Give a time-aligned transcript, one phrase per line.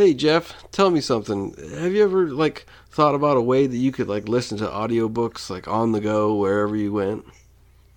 [0.00, 1.54] Hey Jeff, tell me something.
[1.78, 5.50] Have you ever like thought about a way that you could like listen to audiobooks
[5.50, 7.26] like on the go wherever you went?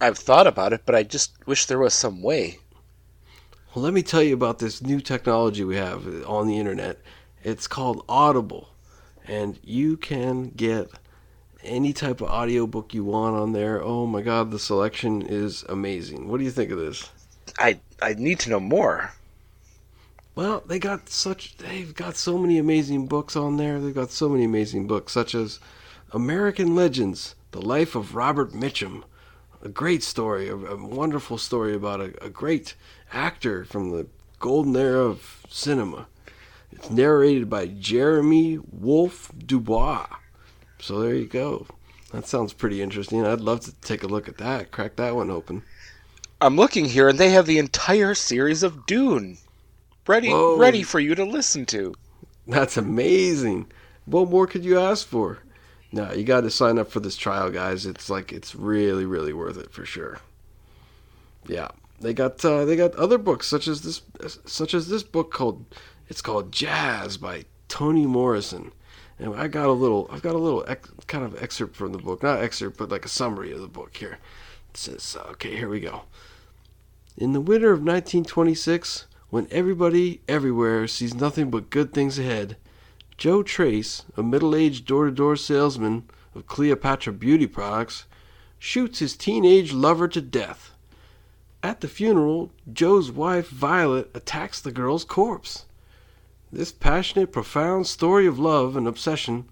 [0.02, 2.60] I've thought about it, but I just wish there was some way.
[3.74, 7.00] Well, let me tell you about this new technology we have uh, on the internet.
[7.42, 8.73] It's called Audible,
[9.25, 10.89] and you can get
[11.63, 13.81] any type of audiobook you want on there.
[13.81, 16.27] Oh my god, the selection is amazing.
[16.27, 17.09] What do you think of this?
[17.57, 19.13] I I need to know more.
[20.36, 23.80] Well, they got such they've got so many amazing books on there.
[23.80, 25.59] They've got so many amazing books such as
[26.12, 29.03] American Legends: The Life of Robert Mitchum.
[29.61, 32.75] A great story, a, a wonderful story about a, a great
[33.13, 34.08] actor from the
[34.39, 36.08] golden era of cinema.
[36.72, 40.08] It's narrated by Jeremy Wolfe Dubois.
[40.80, 41.67] So there you go.
[42.11, 43.25] That sounds pretty interesting.
[43.25, 45.63] I'd love to take a look at that, crack that one open.
[46.41, 49.38] I'm looking here, and they have the entire series of Dune
[50.07, 50.57] ready Whoa.
[50.57, 51.93] ready for you to listen to.
[52.48, 53.71] That's amazing.
[54.05, 55.39] What more could you ask for?
[55.91, 57.86] No, you got to sign up for this trial, guys.
[57.86, 60.19] It's like it's really, really worth it for sure.
[61.47, 61.69] Yeah,
[62.02, 64.02] they got uh, they got other books such as this
[64.45, 65.66] such as this book called
[66.09, 68.72] it's called Jazz by Toni Morrison.
[69.19, 71.97] And I got a little I've got a little ex, kind of excerpt from the
[72.00, 74.17] book, not excerpt, but like a summary of the book here.
[74.72, 76.02] It says, okay, here we go.
[77.16, 82.56] In the winter of 1926, when everybody everywhere sees nothing but good things ahead,
[83.17, 88.06] Joe Trace, a middle aged door to door salesman of Cleopatra beauty products,
[88.59, 90.75] shoots his teenage lover to death.
[91.64, 95.66] At the funeral, Joe's wife Violet attacks the girl's corpse.
[96.52, 99.45] This passionate, profound story of love and obsession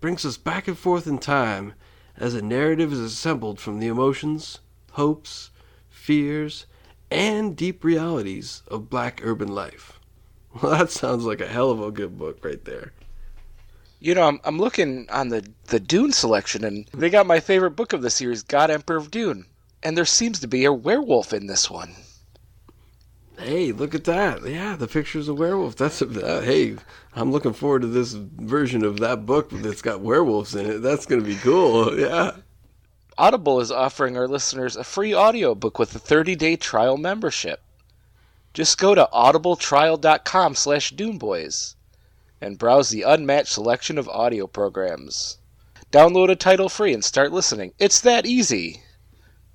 [0.00, 1.72] brings us back and forth in time
[2.16, 4.60] as a narrative is assembled from the emotions,
[4.92, 5.50] hopes,
[5.90, 6.66] fears,
[7.10, 9.92] and deep realities of black urban life.
[10.62, 12.92] Well, that sounds like a hell of a good book right there.
[14.00, 17.72] You know, I'm, I'm looking on the, the Dune selection, and they got my favorite
[17.72, 19.44] book of the series, God Emperor of Dune.
[19.82, 21.94] And there seems to be a werewolf in this one.
[23.38, 24.46] Hey, look at that.
[24.46, 25.76] Yeah, the picture's a werewolf.
[25.76, 26.76] That's a, uh, hey,
[27.14, 30.78] I'm looking forward to this version of that book that's got werewolves in it.
[30.78, 31.98] That's going to be cool.
[31.98, 32.32] Yeah.
[33.18, 37.62] Audible is offering our listeners a free audiobook with a 30-day trial membership.
[38.52, 41.74] Just go to audibletrial.com slash duneboys
[42.40, 45.38] and browse the unmatched selection of audio programs.
[45.90, 47.72] Download a title free and start listening.
[47.78, 48.82] It's that easy.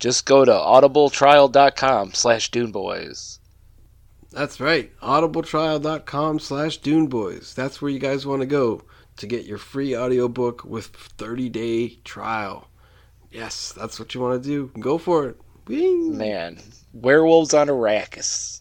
[0.00, 3.38] Just go to audibletrial.com slash duneboys.
[4.32, 4.90] That's right.
[5.00, 6.78] Audibletrial.com slash.
[6.78, 8.82] That's where you guys want to go
[9.18, 12.66] to get your free audiobook with 30-day trial.
[13.32, 14.70] Yes, that's what you want to do.
[14.78, 15.36] Go for it.
[15.68, 16.58] Man,
[16.92, 18.60] werewolves on Arrakis.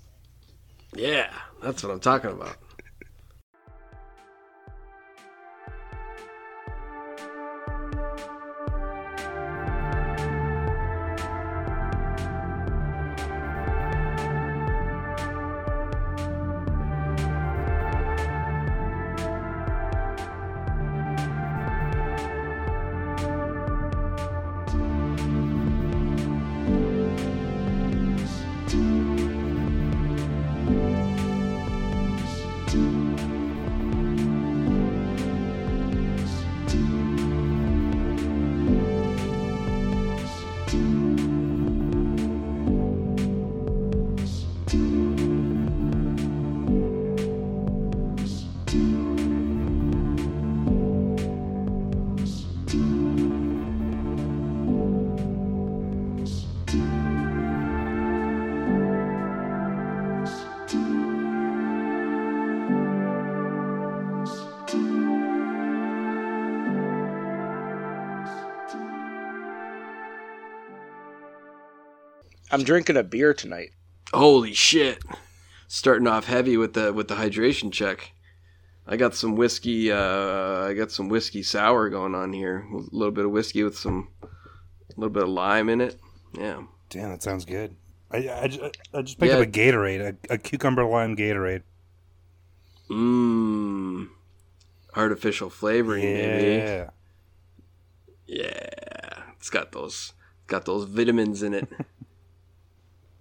[0.96, 2.58] Yeah, that's what I'm talking about.
[72.52, 73.72] I'm drinking a beer tonight.
[74.14, 75.02] Holy shit!
[75.68, 78.12] Starting off heavy with the with the hydration check.
[78.88, 79.92] I got some whiskey.
[79.92, 82.66] Uh, I got some whiskey sour going on here.
[82.74, 84.28] A little bit of whiskey with some, a
[84.98, 86.00] little bit of lime in it.
[86.38, 86.64] Yeah.
[86.90, 87.76] Damn, that sounds good.
[88.12, 89.38] I, I, ju- I just picked Yeah.
[89.40, 91.62] up a Gatorade, a, a cucumber lime Gatorade.
[92.90, 94.08] Mmm.
[94.96, 96.58] Artificial flavoring, baby.
[96.58, 96.90] Yeah.
[98.26, 99.24] Yeah.
[99.38, 100.12] It's got those
[100.48, 101.70] got those vitamins in it.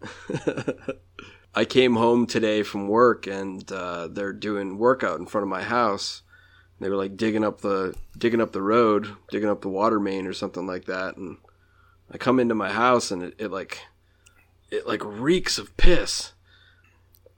[1.55, 5.63] I came home today from work and uh, they're doing workout in front of my
[5.63, 6.23] house.
[6.81, 10.27] They were like digging up the digging up the road, digging up the water main
[10.27, 11.17] or something like that.
[11.17, 11.37] And
[12.11, 13.81] I come into my house and it, it like
[14.71, 16.33] it like reeks of piss.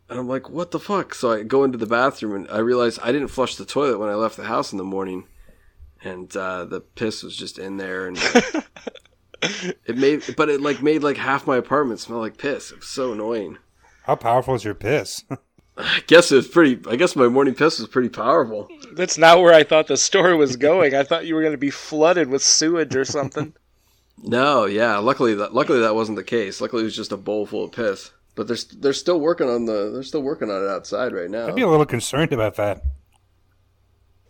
[0.08, 1.15] And I'm like, what the fuck?
[1.15, 4.11] So I go into the bathroom and I realize I didn't flush the toilet when
[4.11, 5.26] I left the house in the morning.
[6.05, 8.19] And uh, the piss was just in there and
[9.43, 12.71] it made but it like made like half my apartment smell like piss.
[12.71, 13.59] It was so annoying.
[14.05, 15.25] How powerful is your piss?
[15.77, 18.69] I guess it was pretty I guess my morning piss was pretty powerful.
[18.93, 20.94] That's not where I thought the story was going.
[20.94, 23.55] I thought you were going to be flooded with sewage or something.
[24.19, 24.99] No, yeah.
[24.99, 26.61] Luckily that luckily that wasn't the case.
[26.61, 28.11] Luckily it was just a bowl full of piss.
[28.35, 31.49] But they're they're still working on the they're still working on it outside right now.
[31.49, 32.83] I'd be a little concerned about that.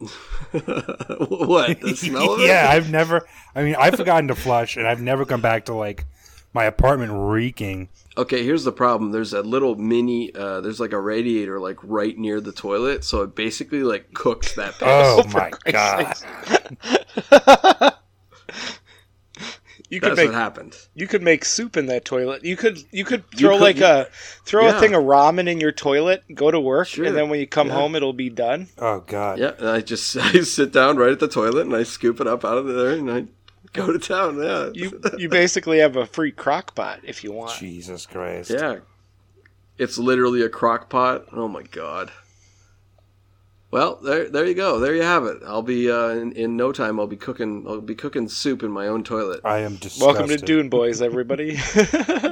[0.52, 2.46] what the smell of it?
[2.46, 3.26] yeah, I've never.
[3.54, 6.04] I mean, I've forgotten to flush, and I've never come back to like
[6.52, 7.88] my apartment reeking.
[8.16, 9.10] Okay, here's the problem.
[9.12, 10.34] There's a little mini.
[10.34, 14.54] Uh, there's like a radiator like right near the toilet, so it basically like cooks
[14.56, 14.82] that piss.
[14.82, 15.50] Oh my
[17.81, 17.91] god!
[19.92, 20.74] You could That's make what happened.
[20.94, 22.44] you could make soup in that toilet.
[22.46, 24.08] You could you could throw could- like a
[24.46, 24.76] throw Yeah.
[24.78, 27.04] a thing of ramen in your toilet, go to work, Sure.
[27.04, 27.74] and then when you come Yeah.
[27.74, 28.68] home, it'll be done.
[28.78, 29.38] Oh god!
[29.38, 32.26] Yeah, and I just I sit down right at the toilet and I scoop it
[32.26, 33.24] up out of there and I
[33.74, 34.38] go to town.
[34.42, 37.58] Yeah, You you basically have a free crock pot if you want.
[37.60, 38.48] Jesus Christ!
[38.50, 38.76] yeah.
[39.76, 41.26] It's literally a crock pot.
[41.32, 42.10] Oh my god.
[43.72, 44.78] Well, there, there you go.
[44.78, 45.38] There you have it.
[45.46, 47.00] I'll be uh, in, in no time.
[47.00, 47.64] I'll be cooking.
[47.66, 49.40] I'll be cooking soup in my own toilet.
[49.44, 50.06] I am disgusted.
[50.06, 51.58] Welcome to Dune Boys, everybody.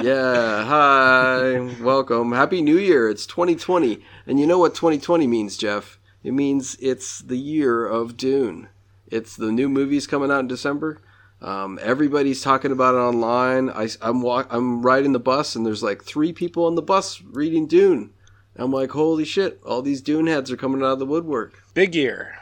[0.02, 0.64] Yeah.
[0.64, 1.58] Hi.
[1.82, 2.32] Welcome.
[2.32, 3.08] Happy New Year.
[3.08, 5.98] It's 2020, and you know what 2020 means, Jeff?
[6.22, 8.68] It means it's the year of Dune.
[9.06, 11.00] It's the new movies coming out in December.
[11.42, 13.70] Um, everybody's talking about it online.
[13.70, 17.22] I, am walk, I'm riding the bus, and there's like three people on the bus
[17.22, 18.12] reading Dune.
[18.60, 19.58] I'm like, holy shit!
[19.64, 21.62] All these Dune heads are coming out of the woodwork.
[21.72, 22.36] Big year.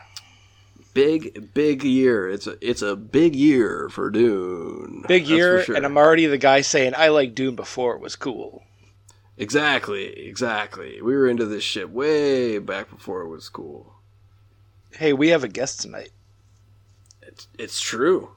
[0.93, 2.29] Big, big year.
[2.29, 5.05] It's a, it's a big year for Dune.
[5.07, 5.77] Big That's year, sure.
[5.77, 8.65] and I'm already the guy saying I like Dune before it was cool.
[9.37, 11.01] Exactly, exactly.
[11.01, 13.95] We were into this shit way back before it was cool.
[14.91, 16.11] Hey, we have a guest tonight.
[17.23, 18.31] It's it's true.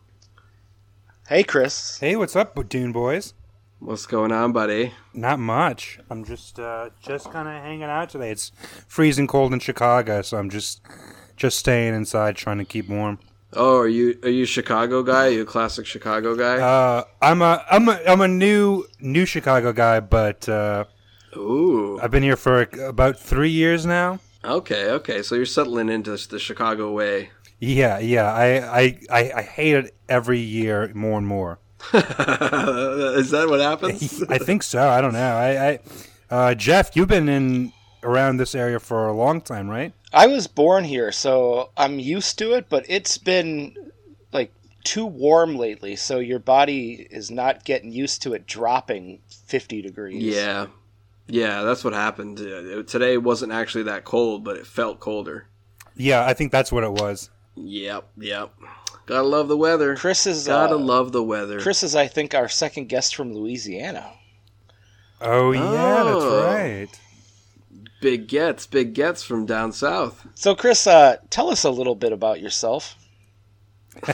[1.27, 1.97] Hey, Chris.
[1.97, 3.33] Hey, what's up, Dune boys?
[3.81, 4.93] What's going on, buddy?
[5.11, 5.97] Not much.
[6.11, 8.29] I'm just uh, just kind of hanging out today.
[8.29, 8.51] It's
[8.87, 10.81] freezing cold in Chicago, so I'm just
[11.35, 13.17] just staying inside, trying to keep warm.
[13.53, 15.25] Oh, are you are you a Chicago guy?
[15.25, 16.61] Are you a classic Chicago guy?
[16.61, 20.85] Uh, I'm a I'm a I'm a new new Chicago guy, but uh,
[21.35, 21.99] Ooh.
[21.99, 24.19] I've been here for about three years now.
[24.45, 25.23] Okay, okay.
[25.23, 27.31] So you're settling into the Chicago way.
[27.59, 28.31] Yeah, yeah.
[28.31, 31.57] I I I, I hate it every year more and more.
[31.93, 34.23] Is that what happens?
[34.29, 34.87] I think so.
[34.87, 35.35] I don't know.
[35.35, 35.79] I, I
[36.29, 37.73] uh, Jeff, you've been in
[38.03, 39.93] around this area for a long time, right?
[40.13, 43.75] I was born here, so I'm used to it, but it's been
[44.33, 49.81] like too warm lately, so your body is not getting used to it dropping 50
[49.81, 50.23] degrees.
[50.23, 50.67] yeah,
[51.27, 51.63] yeah.
[51.63, 52.39] That's what happened.
[52.39, 55.47] Uh, Today wasn't actually that cold, but it felt colder.
[55.95, 57.29] Yeah, I think that's what it was.
[57.55, 58.53] Yep, yep.
[59.06, 59.95] Gotta love the weather.
[59.95, 61.59] Chris is Gotta uh, love the weather.
[61.59, 64.12] Chris is I think our second guest from Louisiana.
[65.19, 65.62] Oh yeah,
[66.06, 66.19] Oh.
[66.19, 67.00] that's right.
[68.01, 70.25] Big gets, big gets from down south.
[70.36, 72.95] So Chris, uh, tell us a little bit about yourself.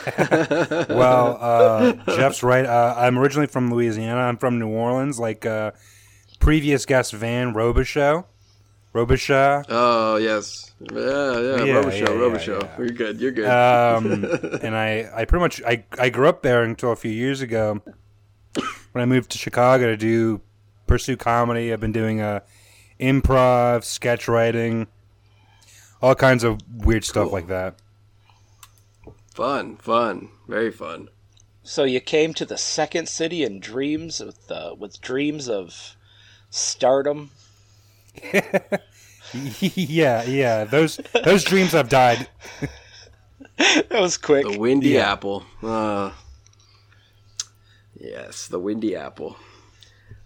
[0.89, 2.65] Well, uh, Jeff's right.
[2.65, 4.21] Uh, I'm originally from Louisiana.
[4.21, 5.71] I'm from New Orleans, like uh,
[6.39, 8.25] previous guest Van Robichaux.
[8.93, 9.65] Robichaux.
[9.69, 12.77] Oh yes, yeah, yeah, Yeah, Robo yeah, show, Robo yeah, yeah.
[12.77, 13.19] You're good.
[13.19, 13.47] You're good.
[13.47, 17.41] Um, and I, I pretty much I, I grew up there until a few years
[17.41, 17.81] ago
[18.91, 20.41] when I moved to Chicago to do
[20.87, 21.71] pursue comedy.
[21.71, 22.39] I've been doing uh,
[22.99, 24.87] improv, sketch writing,
[26.01, 27.33] all kinds of weird stuff Cool.
[27.33, 27.75] like that.
[29.33, 31.09] fun, fun, very fun.
[31.61, 35.95] So you came to the second city in dreams with uh, with dreams of
[36.49, 37.31] stardom.
[39.61, 40.63] yeah, yeah.
[40.63, 42.27] Those those dreams have died.
[43.57, 44.45] that was quick.
[44.47, 45.11] The windy Yeah.
[45.11, 45.43] apple.
[45.61, 46.11] Uh,
[47.99, 49.37] yes, the windy apple.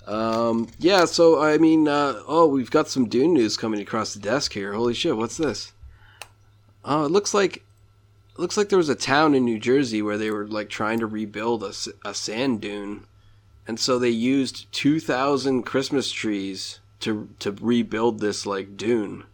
[0.07, 4.19] Um, yeah, so I mean, uh, oh, we've got some Dune news coming across the
[4.19, 4.73] desk here.
[4.73, 5.73] Holy shit, what's this?
[6.83, 10.17] Oh, it looks like it looks like there was a town in New Jersey where
[10.17, 13.05] they were like trying to rebuild a, a sand dune,
[13.67, 19.25] and so they used two thousand Christmas trees to to rebuild this like dune.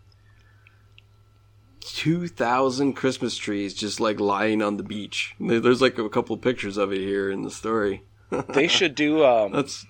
[1.79, 5.35] Two thousand Christmas trees just like lying on the beach.
[5.39, 8.03] There's like a couple pictures of it here in the story.
[8.49, 9.85] They should do um, That's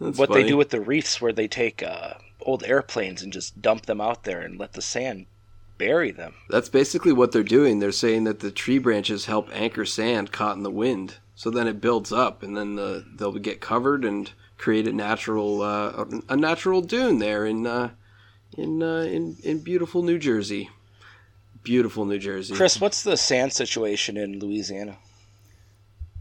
[0.00, 0.42] that's what funny.
[0.42, 4.00] they do with the reefs, where they take uh, old airplanes and just dump them
[4.00, 5.26] out there and let the sand
[5.78, 6.34] bury them.
[6.50, 7.78] That's basically what they're doing.
[7.78, 11.68] They're saying that the tree branches help anchor sand caught in the wind, so then
[11.68, 14.32] it builds up, and then the, they'll get covered and
[14.62, 17.90] create a natural uh, a natural dune there in uh,
[18.56, 20.70] in uh, in in beautiful New Jersey.
[21.64, 22.54] Beautiful New Jersey.
[22.54, 24.98] Chris, what's the sand situation in Louisiana?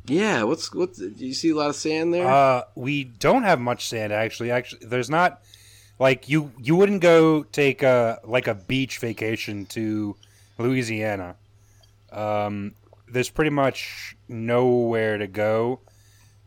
[0.06, 2.28] Yeah, what's what's do you see a lot of sand there?
[2.28, 4.50] Uh, we don't have much sand actually.
[4.50, 5.44] Actually, there's not
[6.00, 10.16] like you you wouldn't go take a like a beach vacation to
[10.58, 11.36] Louisiana.
[12.12, 12.74] Um,
[13.08, 15.80] there's pretty much nowhere to go.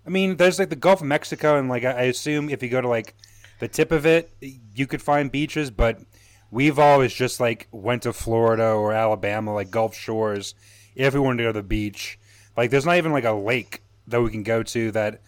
[0.06, 2.68] I mean, there's like the Gulf of Mexico, and like I I assume if you
[2.68, 3.14] go to like
[3.58, 4.30] the tip of it,
[4.74, 5.70] you could find beaches.
[5.70, 6.00] But
[6.50, 10.54] we've always just like went to Florida or Alabama, like Gulf Shores,
[10.94, 12.18] if we wanted to go to the beach.
[12.56, 15.20] Like, there's not even like a lake that we can go to that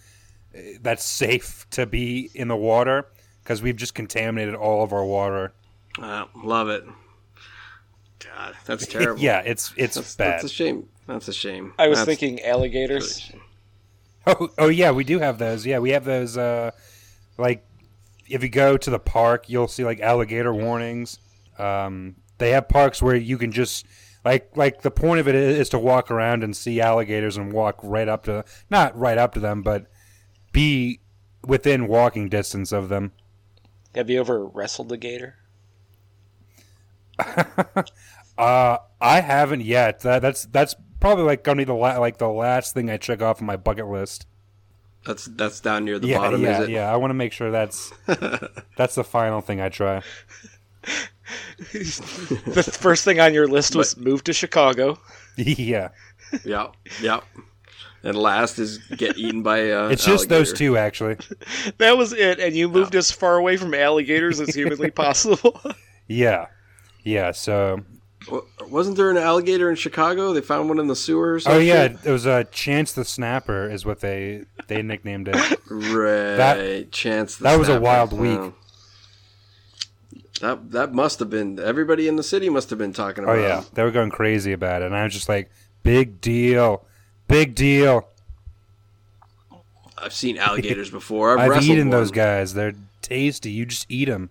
[0.54, 3.06] eh, that's safe to be in the water
[3.42, 5.52] because we've just contaminated all of our water.
[5.98, 6.84] Wow, love it.
[8.24, 9.22] God, that's terrible.
[9.22, 10.32] yeah, it's it's that's, bad.
[10.34, 10.88] that's a shame.
[11.06, 11.72] That's a shame.
[11.78, 13.20] I was That's thinking alligators.
[13.20, 13.40] shame.
[14.26, 15.64] Oh, oh yeah, we do have those.
[15.64, 16.36] Yeah, we have those.
[16.36, 16.72] Uh,
[17.38, 17.64] like,
[18.28, 21.20] if you go to the park, you'll see like alligator warnings.
[21.58, 23.86] Um, they have parks where you can just
[24.24, 27.78] like like the point of it is, to walk around and see alligators and walk
[27.82, 29.86] right up to not right up to them, but
[30.52, 31.00] be
[31.44, 33.12] within walking distance of them.
[33.94, 35.36] Have you ever wrestled a gator?
[38.38, 40.00] Uh, I haven't yet.
[40.00, 40.74] That, that's that's
[41.06, 43.56] probably like gonna be the la- like the last thing I check off on my
[43.56, 44.26] bucket list.
[45.04, 46.72] That's that's down near the yeah, bottom, yeah, is it?
[46.72, 46.92] yeah.
[46.92, 47.92] I want to make sure that's
[48.76, 50.02] that's the final thing I try.
[51.72, 54.98] the first thing on your list was move to Chicago.
[55.36, 55.90] yeah,
[56.44, 56.68] yeah,
[57.00, 57.20] yeah.
[58.02, 59.70] And last is get eaten by.
[59.70, 61.16] Uh, it's just those two actually.
[61.78, 65.60] That was it, and you moved as far away from alligators as humanly possible.
[66.08, 66.46] Yeah,
[67.02, 67.32] yeah.
[67.32, 67.82] So, Wa-
[68.68, 70.32] Wasn't there an alligator in Chicago?
[70.32, 71.34] They found one in the sewer.
[71.34, 75.28] Or oh yeah, it was a uh, Chance the Snapper is what they they nicknamed
[75.32, 75.60] it.
[75.70, 76.90] right.
[76.90, 77.36] Chance.
[77.36, 78.38] the that was a wild week.
[78.38, 78.54] Oh.
[80.40, 83.38] That that must have been everybody in the city must have been talking about.
[83.38, 83.70] Oh yeah, it.
[83.74, 85.50] they were going crazy about it, and I was just like,
[85.82, 86.84] big deal,
[87.28, 88.08] big deal.
[89.96, 91.32] I've seen alligators before.
[91.32, 92.54] I've, I've wrestled eaten those guys.
[92.54, 93.50] They're tasty.
[93.50, 94.30] You just eat them.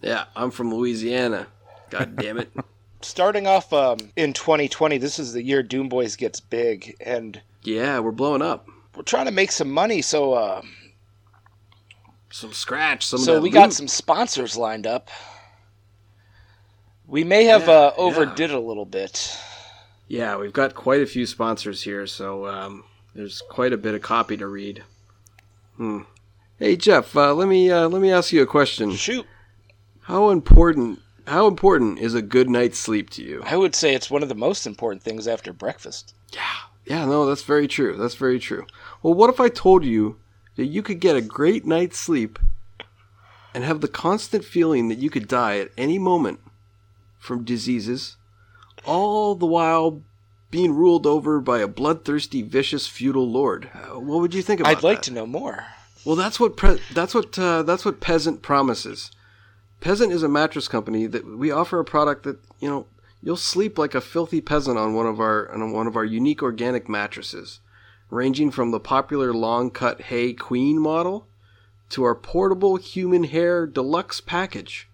[0.00, 1.48] Yeah, I'm from Louisiana.
[1.92, 2.50] God damn it.
[3.02, 7.98] Starting off um, in 2020, this is the year Dune Boys gets big, and yeah,
[7.98, 8.66] we're blowing up.
[8.96, 10.00] we're trying to make some money.
[10.00, 10.62] So, uh,
[12.30, 13.04] Some scratch.
[13.04, 13.18] Some.
[13.18, 15.10] so we got some sponsors lined up.
[17.06, 19.36] We may have Yeah, uh, overdid it a little bit.
[20.08, 22.84] Yeah, we've got quite a few sponsors here, so um,
[23.14, 24.82] there's quite a bit of copy to read.
[25.76, 26.00] Hmm.
[26.58, 28.92] Hey Jeff, uh, let me uh, let me ask you a question.
[28.94, 29.26] Shoot,
[30.02, 33.42] How important how important is a good night's sleep to you?
[33.44, 36.14] I would say it's one of the most important things after breakfast.
[36.32, 36.40] Yeah,
[36.84, 37.96] yeah, no, that's very true.
[37.96, 38.66] That's very true.
[39.02, 40.18] Well, what if I told you
[40.56, 42.38] that you could get a great night's sleep
[43.54, 46.40] and have the constant feeling that you could die at any moment
[47.18, 48.16] from diseases,
[48.84, 50.02] all the while
[50.50, 53.70] being ruled over by a bloodthirsty, vicious feudal lord?
[53.74, 55.04] Uh, what would you think about I'd like that?
[55.04, 55.66] to know more.
[56.04, 59.10] Well, that's what pre- that's what uh, that's what Peasant promises.
[59.82, 62.86] Peasant is a mattress company that we offer a product that you know
[63.20, 66.40] you'll sleep like a filthy peasant on one of our on one of our unique
[66.40, 67.58] organic mattresses,
[68.08, 71.26] ranging from the popular long cut hay queen model
[71.90, 74.88] to our portable human hair deluxe package.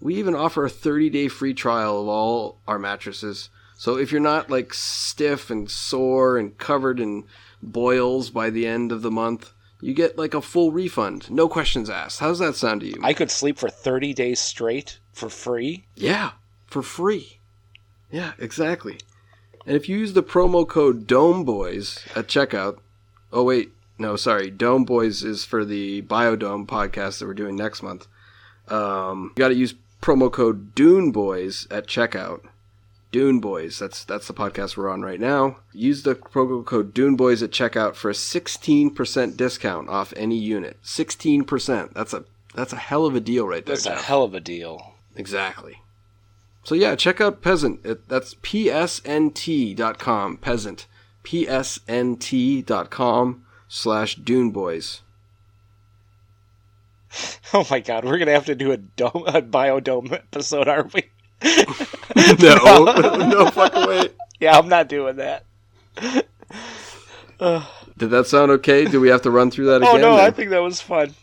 [0.00, 3.50] We even offer a 30 day free trial of all our mattresses.
[3.76, 7.24] So if you're not like stiff and sore and covered in
[7.60, 11.90] boils by the end of the month, you get like a full refund, no questions
[11.90, 12.20] asked.
[12.20, 13.00] How does that sound to you?
[13.02, 15.84] I could sleep for 30 days straight for free.
[15.94, 16.32] Yeah,
[16.66, 17.38] for free.
[18.10, 18.98] Yeah, exactly.
[19.66, 22.78] And if you use the promo code DOMEBOYS at checkout,
[23.32, 27.82] oh wait, no, sorry, Dome Boys is for the Biodome podcast that we're doing next
[27.82, 28.06] month.
[28.68, 32.42] Um, you got to use promo code Dune Boys at checkout.
[33.16, 35.56] Dune Boys, that's that's the podcast we're on right now.
[35.72, 40.76] Use the promo code Dune Boys at checkout for a 16% discount off any unit.
[40.84, 41.94] 16%.
[41.94, 43.74] That's a that's a hell of a deal right there.
[43.74, 44.04] That's a Jeff.
[44.04, 44.96] hell of a deal.
[45.14, 45.76] Exactly.
[46.62, 47.80] So yeah, check out Peasant.
[47.86, 49.76] It, that's psnt.com.
[50.36, 50.86] Peasant.
[51.24, 52.66] psnt.com
[53.66, 55.00] slash Dune Boys.
[57.54, 61.04] Oh my god, we're gonna have to do a dome, a biodome episode, aren't we?
[61.42, 62.84] No,
[63.28, 64.08] no fucking way.
[64.40, 65.44] Yeah, I'm not doing that.
[67.98, 68.84] Did that sound okay?
[68.84, 70.04] Do we have to run through that oh, again?
[70.04, 71.14] Oh no, I think that was fun.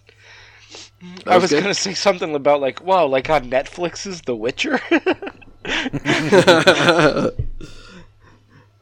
[1.26, 4.80] I was gonna say something about like, wow, like on Netflix's The Witcher.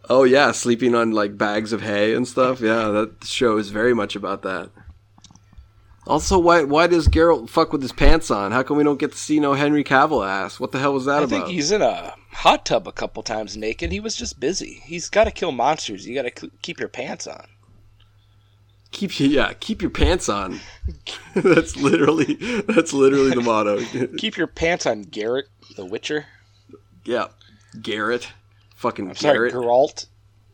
[0.09, 2.61] oh yeah, sleeping on like bags of hay and stuff.
[2.61, 4.69] Yeah, that show is very much about that.
[6.07, 8.51] Also, why why does Geralt fuck with his pants on?
[8.51, 10.59] How come we don't get to see no Henry Cavill ass?
[10.59, 11.29] What the hell was that I about?
[11.29, 13.91] think he's in a hot tub a couple times naked.
[13.91, 14.81] He was just busy.
[14.83, 16.07] He's got to kill monsters.
[16.07, 17.45] You got to keep your pants on.
[18.91, 20.59] keep yeah, keep your pants on.
[21.35, 22.33] that's literally
[22.67, 23.79] that's literally the motto.
[24.17, 26.25] Keep your pants on, Garrett, the Witcher.
[27.05, 27.27] yeah,
[27.79, 28.27] Garrett,
[28.75, 29.53] fucking I'm sorry, Garrett.
[29.53, 30.07] Geralt.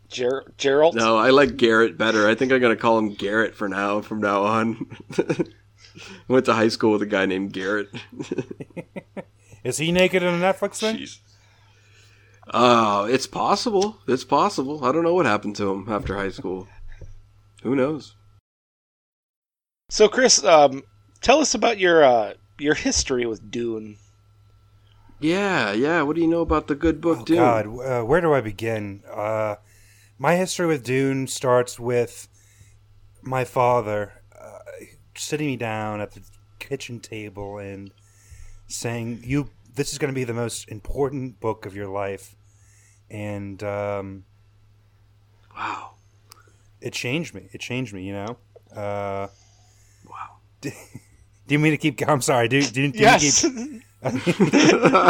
[0.09, 0.93] Ger- Geralt.
[0.93, 2.27] No, I like Garrett better.
[2.27, 4.01] I think I'm gonna call him Garrett for now.
[4.01, 4.85] From now on,
[5.17, 5.45] I
[6.27, 7.89] went to high school with a guy named Garrett.
[9.63, 10.97] Is he naked in a Netflix thing?
[10.97, 11.19] Jeez.
[12.53, 13.97] Oh, it's possible.
[14.07, 14.85] It's possible.
[14.85, 16.67] I don't know what happened to him after high school.
[17.63, 18.15] Who knows?
[19.89, 20.83] So, Chris, um,
[21.21, 23.97] tell us about your uh, your history with Dune.
[25.19, 26.03] Yeah, yeah.
[26.03, 27.37] What do you know about the good book, Oh, Dune?
[27.37, 29.01] God, uh, where do I begin?
[29.11, 29.55] Uh,
[30.17, 32.27] my history with Dune starts with
[33.21, 34.59] my father uh,
[35.15, 36.21] sitting me down at the
[36.59, 37.91] kitchen table and
[38.67, 42.35] saying, "You, this is going to be the most important book of your life,"
[43.09, 44.25] and um,
[45.55, 45.91] Wow.
[46.81, 47.49] it changed me.
[47.51, 48.03] It changed me.
[48.03, 48.37] You know.
[48.75, 49.27] Uh,
[50.09, 50.37] Wow.
[50.61, 50.71] do
[51.49, 52.07] you mean to keep?
[52.07, 52.47] I'm sorry.
[52.47, 53.83] Do, do, do you keep?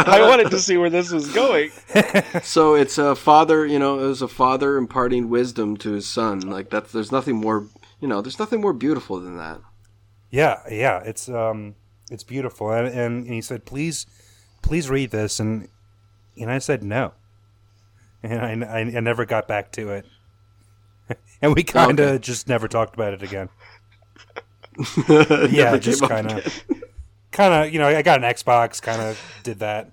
[0.06, 1.70] I wanted to see where this was going.
[2.42, 6.40] So it's a father, you know, it was a father imparting wisdom to his son.
[6.40, 7.66] Like that's there's nothing more,
[8.00, 9.60] you know, there's nothing more beautiful than that.
[10.30, 11.74] Yeah, yeah, it's um,
[12.10, 14.06] it's beautiful, and and, and he said, "Please,
[14.62, 15.68] please read this," and
[16.38, 17.12] and I said no,
[18.22, 20.06] and I, I, I never got back to it,
[21.42, 22.18] and we kind of Okay.
[22.18, 23.48] just never talked about it again.
[25.08, 26.64] Yeah, just kind of,
[27.38, 29.92] kind of, you know, I got an Xbox, kind of did that.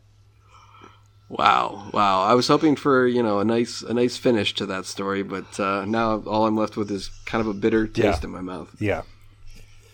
[1.30, 2.24] Wow, wow.
[2.24, 5.60] I was hoping for you know a nice a nice finish to that story, but
[5.60, 8.28] uh, now all I'm left with is kind of a bitter taste Yeah.
[8.28, 8.70] in my mouth.
[8.80, 9.02] Yeah,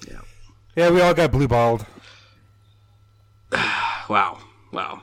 [0.10, 0.22] Yeah.
[0.76, 1.86] yeah, we all got blue balled.
[4.10, 4.40] Wow,
[4.74, 5.02] wow.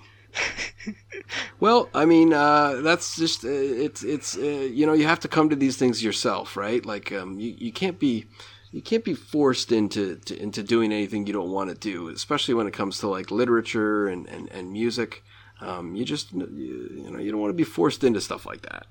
[1.61, 5.29] well, I mean, uh, that's just uh, it's it's uh, you know you have to
[5.29, 6.85] come to these things yourself, right?
[6.85, 8.27] Like um, you you can't be
[8.71, 12.55] you can't be forced into to, into doing anything you don't want to do, especially
[12.55, 15.23] when it comes to like literature and and, and music.
[15.61, 18.63] Um, you just you, you know you don't want to be forced into stuff like
[18.63, 18.87] that.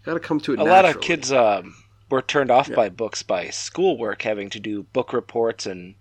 [0.00, 0.58] You got to come to it.
[0.58, 1.74] A lot of kids um,
[2.10, 5.94] were turned off by books by schoolwork, having to do book reports, and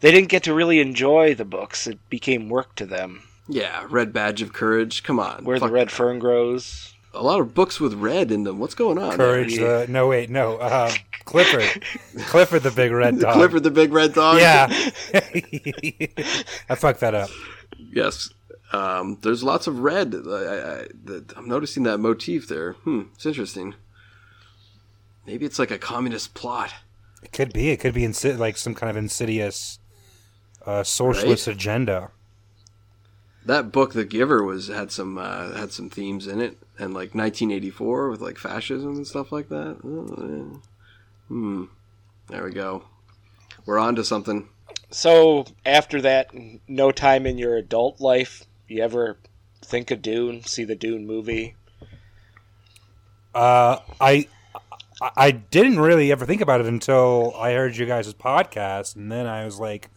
[0.00, 1.86] they didn't get to really enjoy the books.
[1.86, 3.22] It became work to them.
[3.48, 5.02] Yeah, red badge of courage.
[5.02, 5.94] Come on, Where the red that.
[5.94, 6.94] fern grows.
[7.14, 8.58] A lot of books with red in them.
[8.58, 9.16] What's going on?
[9.16, 9.56] Courage.
[9.56, 10.90] The, no, wait, no, uh,
[11.24, 11.82] Clifford,
[12.26, 13.34] Clifford the big red dog.
[13.34, 14.38] Clifford the big red dog.
[14.38, 14.66] Yeah,
[16.70, 17.30] I fucked that up.
[17.78, 18.30] Yes.
[18.72, 20.14] Um, there's lots of red.
[20.14, 22.72] I, I, that- I'm noticing that motif there.
[22.72, 23.74] Hmm, it's interesting.
[25.26, 26.72] Maybe it's like a communist plot.
[27.22, 27.68] It could be.
[27.70, 29.78] It could be insi- like some kind of insidious
[30.66, 32.10] uh, socialist agenda.
[33.44, 37.14] That book, The Giver, was had some uh, had some themes in it, and like
[37.14, 39.78] 1984 with like fascism and stuff like that.
[39.84, 40.58] Oh, yeah.
[41.28, 41.64] Hmm.
[42.28, 42.84] There we go.
[43.66, 44.48] We're on to something.
[44.90, 46.30] So after that,
[46.68, 49.18] no time in your adult life, you ever
[49.64, 50.44] think of Dune?
[50.44, 51.56] See the Dune movie?
[53.34, 54.28] Uh, I
[55.00, 59.10] I- I didn't really ever think about it until I heard you guys' podcast, and
[59.10, 59.88] then I was like,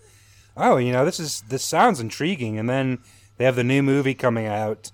[0.58, 3.00] "Oh, you know, this is this sounds intriguing." And then
[3.38, 4.92] they have the new movie coming out,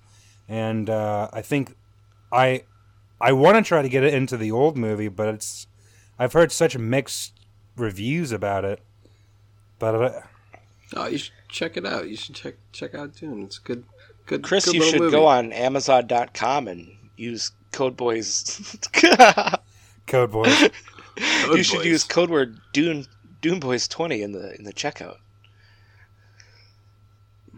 [0.48, 1.74] and uh, I think
[2.30, 2.64] I
[3.20, 5.66] I want to try to get it into the old movie, but it's
[6.18, 7.32] I've heard such mixed
[7.76, 8.80] reviews about it.
[9.78, 10.20] But uh,
[10.94, 12.08] Oh, you should check it out.
[12.08, 13.42] You should check check out Dune.
[13.44, 13.84] It's good.
[14.26, 14.42] Good.
[14.42, 15.12] Chris, good you should movie.
[15.12, 18.76] go on Amazon.com and use code boys.
[20.08, 20.68] Code Boys,
[21.44, 23.06] Code you should use code word Dune
[23.40, 25.16] Dune Boys twenty in the in the checkout.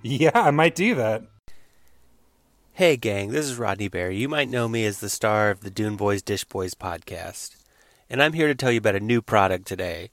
[0.04, 1.22] Yeah, I might do that.
[2.74, 4.18] Hey, gang, this is Rodney Barry.
[4.18, 7.56] You might know me as the star of the Dune Boys Dish Boys podcast.
[8.10, 10.10] And I'm here to tell you about a new product today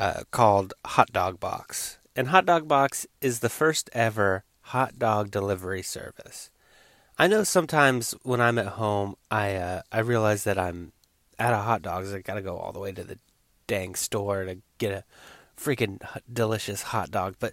[0.00, 1.98] uh, called Hot Dog Box.
[2.16, 6.50] And Hot Dog Box is the first ever hot dog delivery service.
[7.16, 10.90] I know sometimes when I'm at home, I uh, I realize that I'm
[11.38, 12.12] out of hot dogs.
[12.12, 13.18] I gotta go all the way to the
[13.68, 15.04] dang store to get a
[15.56, 16.00] freaking
[16.32, 17.36] delicious hot dog.
[17.38, 17.52] But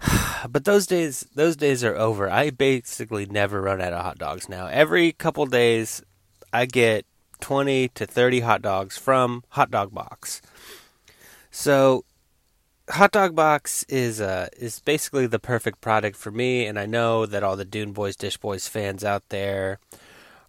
[0.48, 2.30] but those days those days are over.
[2.30, 4.66] I basically never run out of hot dogs now.
[4.66, 6.02] Every couple days
[6.52, 7.06] I get
[7.40, 10.40] 20 to 30 hot dogs from Hot Dog Box.
[11.50, 12.04] So
[12.90, 17.26] Hot Dog Box is uh is basically the perfect product for me and I know
[17.26, 19.78] that all the Dune Boys Dish Boys fans out there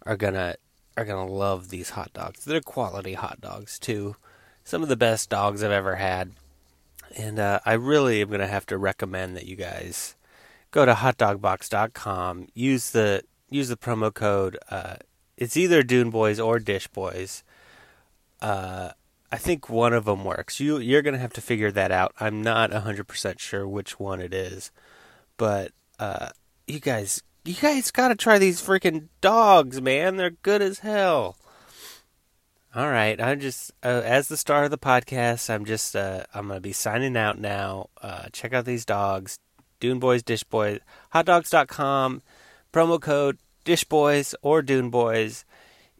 [0.04, 0.56] are going to
[0.96, 2.44] are going to love these hot dogs.
[2.44, 4.16] They're quality hot dogs too.
[4.64, 6.32] some of the best dogs I've ever had.
[7.16, 10.16] And uh, I really am going to have to recommend that you guys
[10.70, 14.58] go to hotdogbox.com, use the use the promo code.
[14.70, 14.96] Uh,
[15.36, 17.42] it's either Dune Boys or Dish Boys.
[18.42, 18.90] Uh,
[19.32, 20.60] I think one of them works.
[20.60, 22.12] You you're going to have to figure that out.
[22.20, 24.70] I'm not 100% sure which one it is.
[25.38, 26.30] But uh,
[26.66, 30.16] you guys you guys got to try these freaking dogs, man.
[30.16, 31.36] They're good as hell.
[32.76, 35.48] All right, I'm just uh, as the star of the podcast.
[35.48, 37.88] I'm just uh, I'm gonna be signing out now.
[38.02, 39.38] Uh, check out these dogs,
[39.80, 40.80] Dune Boys, Dish Boys,
[41.14, 42.20] HotDogs.com,
[42.74, 45.46] promo code Dish Boys or Dune Boys.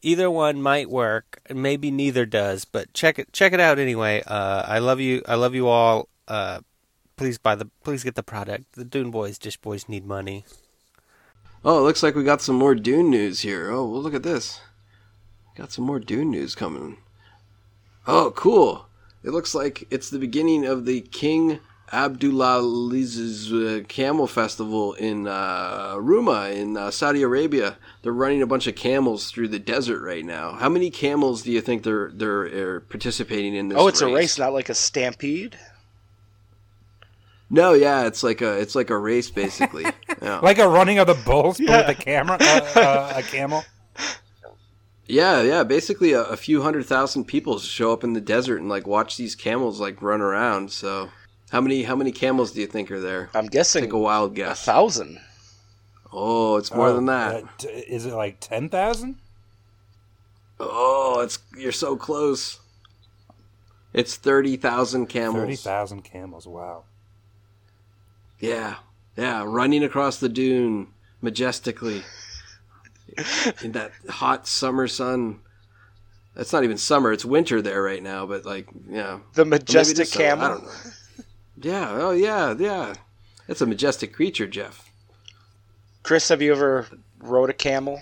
[0.02, 1.40] Either one might work.
[1.48, 4.22] Maybe neither does, but check it check it out anyway.
[4.26, 5.22] Uh, I love you.
[5.26, 6.10] I love you all.
[6.28, 6.60] Uh,
[7.16, 8.72] please buy the please get the product.
[8.72, 10.44] The Dune Boys, Dish Boys need money.
[11.64, 13.70] Oh, it looks like we got some more Dune news here.
[13.70, 14.60] Oh, well, look at this.
[15.56, 16.98] Got some more Dune news coming.
[18.06, 18.86] Oh, cool.
[19.24, 21.58] It looks like it's the beginning of the King
[21.92, 27.78] Abdullah's uh, Camel Festival in uh, Ruma in uh, Saudi Arabia.
[28.02, 30.52] They're running a bunch of camels through the desert right now.
[30.52, 33.78] How many camels do you think they're they're uh, participating in this?
[33.78, 34.10] Oh, it's race?
[34.10, 35.58] a race, not like a stampede.
[37.48, 39.84] No, yeah, it's like a it's like a race basically.
[40.22, 40.38] Yeah.
[40.40, 41.86] Like a running of the bulls, Yeah.
[41.86, 43.62] with a camera, uh, uh, a camel.
[45.08, 45.62] Yeah, yeah.
[45.62, 49.16] Basically, a, a few hundred thousand people show up in the desert and like watch
[49.16, 50.72] these camels like run around.
[50.72, 51.10] So,
[51.50, 53.30] how many how many camels do you think are there?
[53.34, 54.62] I'm guessing Take a wild guess.
[54.62, 55.20] a thousand.
[56.12, 57.44] Oh, it's more Oh, than that.
[57.44, 59.16] uh, t- is it like ten thousand?
[60.58, 62.58] Oh, it's you're so close.
[63.92, 65.36] It's thirty thousand camels.
[65.42, 66.46] Thirty thousand camels.
[66.46, 66.84] Wow.
[68.40, 68.76] Yeah,
[69.16, 70.88] yeah, running across the dune
[71.22, 72.02] majestically
[73.62, 75.40] in that hot summer sun.
[76.34, 78.26] That's not even summer; it's winter there right now.
[78.26, 80.48] But like, yeah, The Or maybe it majestic is I camel.
[80.48, 80.70] don't know.
[81.58, 81.88] Yeah.
[81.92, 82.54] Oh, yeah.
[82.58, 82.94] Yeah.
[83.46, 84.90] That's a majestic creature, Jeff.
[86.02, 86.86] Chris, have you ever
[87.20, 88.00] rode a camel?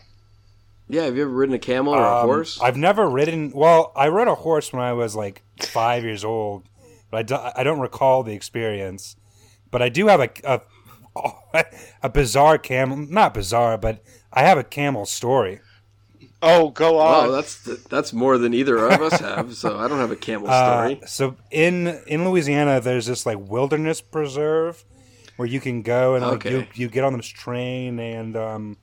[0.88, 1.04] Yeah.
[1.04, 2.60] Have you ever ridden a camel or a Um, horse?
[2.60, 3.52] I've never ridden.
[3.54, 6.64] Well, I rode a horse when I was like five years old,
[7.10, 9.14] but I, do, I don't recall the experience.
[9.70, 11.64] But I do have a a,
[12.02, 12.96] a bizarre camel.
[12.96, 14.02] Not bizarre, but
[14.34, 15.60] I have a camel story.
[16.42, 17.28] Oh, go on.
[17.28, 19.54] Wow, that's that's more than either of us have.
[19.54, 21.00] So I don't have a camel Uh, story.
[21.06, 24.84] so in in Louisiana, there's this like wilderness preserve
[25.36, 26.68] where you can go and like you Okay.
[26.74, 28.76] you get on this train and um,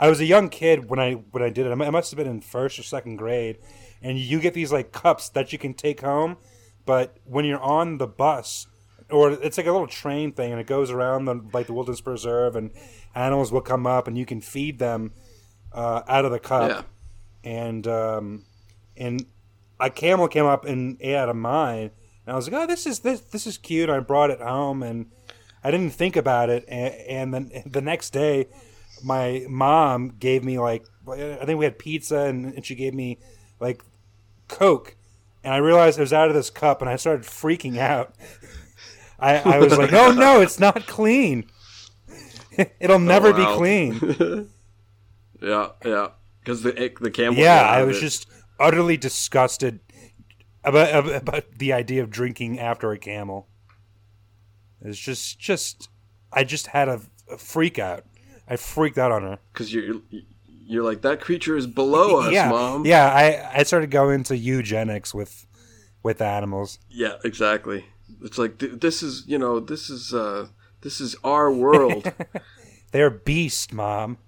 [0.00, 1.70] I was a young kid when I when I did it.
[1.70, 3.58] I must have been in first or second grade,
[4.02, 6.38] and you get these like cups that you can take home.
[6.86, 8.66] But when you're on the bus,
[9.12, 12.00] or it's like a little train thing, and it goes around the like the wilderness
[12.00, 12.70] preserve, and
[13.14, 15.12] animals will come up, and you can feed them
[15.72, 16.86] uh, out of the cup
[17.44, 17.50] yeah.
[17.50, 18.44] and um,
[18.96, 19.26] and
[19.78, 21.90] a camel came up and ate out of mine,
[22.26, 24.82] and I was like, "Oh, this is this this is cute." I brought it home,
[24.82, 25.10] and
[25.64, 26.64] I didn't think about it.
[26.68, 28.48] And, and then the next day,
[29.02, 33.18] my mom gave me like I think we had pizza, and, and she gave me
[33.58, 33.82] like
[34.48, 34.96] Coke,
[35.42, 38.14] and I realized it was out of this cup, and I started freaking out.
[39.20, 41.50] I, I was like, "Oh no, it's not clean.
[42.80, 43.56] It'll oh, never be wow.
[43.56, 44.48] clean."
[45.42, 45.70] Yeah.
[45.84, 46.08] Yeah.
[46.40, 47.38] Because the the camel.
[47.38, 48.00] yeah, I was it.
[48.00, 48.26] just
[48.58, 49.80] utterly disgusted
[50.64, 53.48] about, about the idea of drinking after a camel.
[54.82, 55.88] It's just just
[56.32, 58.04] I just had a, a freak out.
[58.48, 59.38] I freaked out on her.
[59.52, 60.00] because you're
[60.66, 62.86] you're like that creature is below us, yeah, mom.
[62.86, 63.06] yeah.
[63.12, 65.46] I I started going to eugenics with
[66.02, 66.78] with animals.
[66.88, 67.84] Yeah, exactly.
[68.22, 70.48] It's like th- this is you know this is uh
[70.82, 72.12] this is our world.
[72.92, 74.18] They're beast, mom.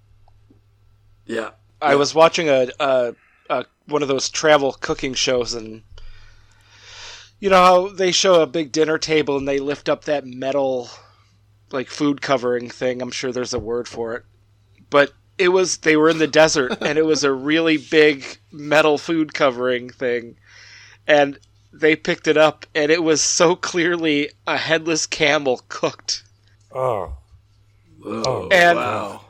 [1.26, 1.50] yeah.
[1.80, 3.14] I was watching a, a,
[3.50, 5.82] a one of those travel cooking shows, and
[7.40, 10.88] you know how they show a big dinner table and they lift up that metal,
[11.72, 13.02] like food covering thing.
[13.02, 14.24] I'm sure there's a word for it,
[14.90, 18.96] but it was they were in the desert and it was a really big metal
[18.96, 20.36] food covering thing,
[21.08, 21.36] and
[21.72, 26.22] they picked it up and it was so clearly a headless camel cooked.
[26.74, 27.14] Oh,
[28.04, 29.20] Oh, And- wow.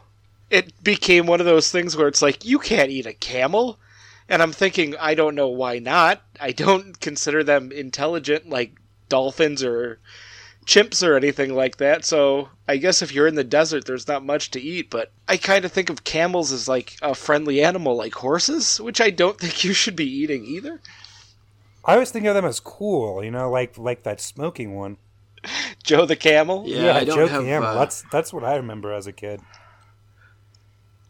[0.50, 3.78] it became one of those things where it's like you can't eat a camel?
[4.28, 6.22] And i'm thinking i don't know why not.
[6.40, 8.72] I don't consider them intelligent like
[9.10, 9.98] dolphins or
[10.64, 12.04] chimps or anything like that.
[12.04, 14.88] So i guess if you're in the desert there's not much to eat.
[14.90, 19.00] But i kind of think of camels as like a friendly animal like horses which
[19.00, 20.80] i don't think you should be eating either
[21.84, 23.22] I always think of them as cool.
[23.24, 24.96] You know, like like that smoking one.
[25.82, 27.42] joe the camel Yeah, I don't Joe have.
[27.44, 27.68] Camel.
[27.70, 29.40] uh, That's that's what I remember as a kid.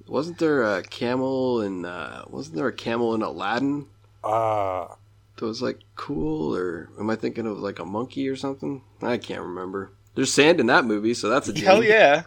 [0.07, 1.85] wasn't there a camel in?
[1.85, 3.87] Uh, wasn't there a camel in Aladdin?
[4.25, 4.89] Uh
[5.37, 8.83] that was like cool, or am I thinking of like a monkey or something?
[9.03, 9.91] I can't remember.
[10.15, 11.65] There's sand in that movie, so that's a gene.
[11.65, 12.25] Hell yeah.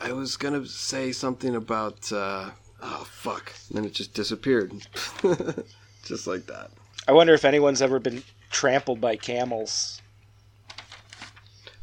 [0.00, 2.50] I was gonna say something about uh,
[2.82, 4.72] oh fuck, and then it just disappeared,
[6.04, 6.70] just like that.
[7.08, 10.02] I wonder if anyone's ever been trampled by camels.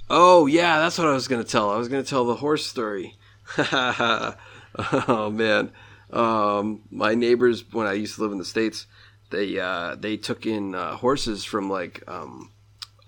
[0.07, 1.71] Oh yeah, that's what I was gonna tell.
[1.71, 3.15] I was gonna tell the horse story.
[3.57, 5.71] oh man,
[6.11, 8.85] um, my neighbors when I used to live in the states,
[9.31, 12.51] they uh, they took in uh, horses from like um,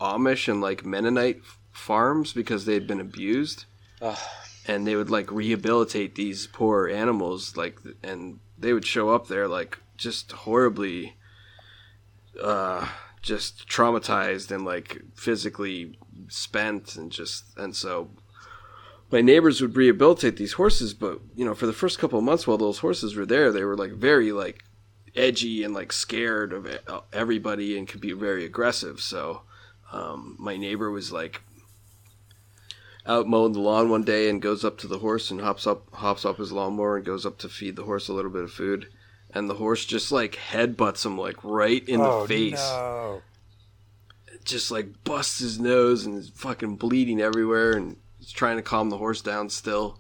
[0.02, 3.66] Amish and like Mennonite farms because they had been abused,
[4.02, 4.18] Ugh.
[4.68, 9.48] and they would like rehabilitate these poor animals like, and they would show up there
[9.48, 11.16] like just horribly,
[12.42, 12.88] uh,
[13.22, 15.98] just traumatized and like physically
[16.28, 18.10] spent and just and so
[19.12, 22.46] my neighbors would rehabilitate these horses but you know for the first couple of months
[22.46, 24.64] while those horses were there they were like very like
[25.18, 26.78] edgy and like scared of e-
[27.12, 29.02] everybody and could be very aggressive.
[29.02, 29.42] So
[29.92, 31.42] um, my neighbor was like
[33.06, 35.94] out mowing the lawn one day and goes up to the horse and hops up
[35.94, 38.52] hops up his lawnmower and goes up to feed the horse a little bit of
[38.52, 38.88] food
[39.34, 43.22] and the horse just like headbutts him like right in oh, the face No.
[44.44, 48.90] just like busts his nose and is fucking bleeding everywhere and he's trying to calm
[48.90, 50.00] the horse down still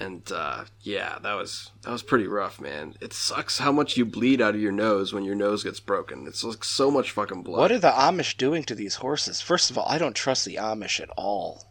[0.00, 4.04] and uh, yeah that was that was pretty rough man it sucks how much you
[4.04, 7.42] bleed out of your nose when your nose gets broken it's like so much fucking
[7.42, 9.40] blood What are the Amish doing to these horses?
[9.40, 11.66] First of all, I don't trust the Amish at all.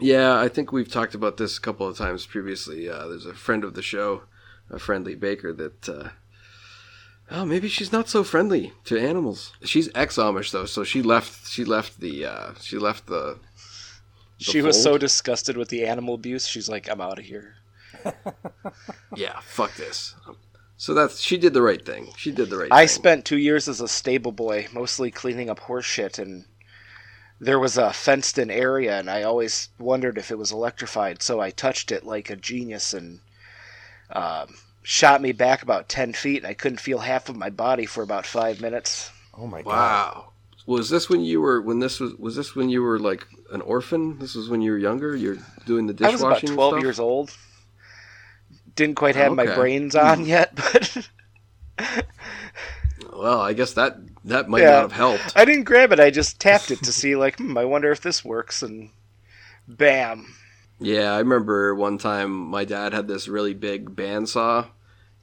[0.00, 3.34] yeah i think we've talked about this a couple of times previously uh, there's a
[3.34, 4.22] friend of the show
[4.70, 6.08] a friendly baker that uh,
[7.34, 9.52] Oh, maybe she's not so friendly to animals.
[9.64, 11.48] She's ex-Amish though, so she left.
[11.48, 12.26] She left the.
[12.26, 13.38] Uh, she left the.
[14.38, 17.56] She was so disgusted with the animal abuse, she's like, I'm out of here.
[19.14, 20.14] Yeah, fuck this.
[20.78, 22.08] So that's she did the right thing.
[22.16, 22.72] She did the right.
[22.72, 22.88] I thing.
[22.88, 26.46] spent two years as a stable boy, mostly cleaning up horse shit, and
[27.38, 31.40] there was a fenced in area, and I always wondered if it was electrified, so
[31.40, 33.20] I touched it like a genius and
[34.12, 37.86] um, shot me back about 10 feet, and I couldn't feel half of my body
[37.86, 39.10] for about five minutes.
[39.34, 40.00] Oh my god.
[40.00, 40.32] Wow.
[40.66, 43.60] Was this when you were when this was was this when you were like an
[43.62, 44.18] orphan?
[44.18, 45.16] This was when you were younger.
[45.16, 46.50] You're doing the dishwashing.
[46.50, 46.78] I was about 12 stuff?
[46.78, 47.36] years old.
[48.74, 49.46] Didn't quite have my Okay.
[49.46, 51.08] brains on yet, but
[53.12, 54.68] Well, I guess that that might Yeah.
[54.68, 55.36] not have helped.
[55.36, 56.00] I didn't grab it.
[56.00, 58.90] I just tapped it to see, like, hmm, I wonder if this works, and
[59.68, 60.34] bam.
[60.82, 64.66] Yeah, I remember one time my dad had this really big bandsaw,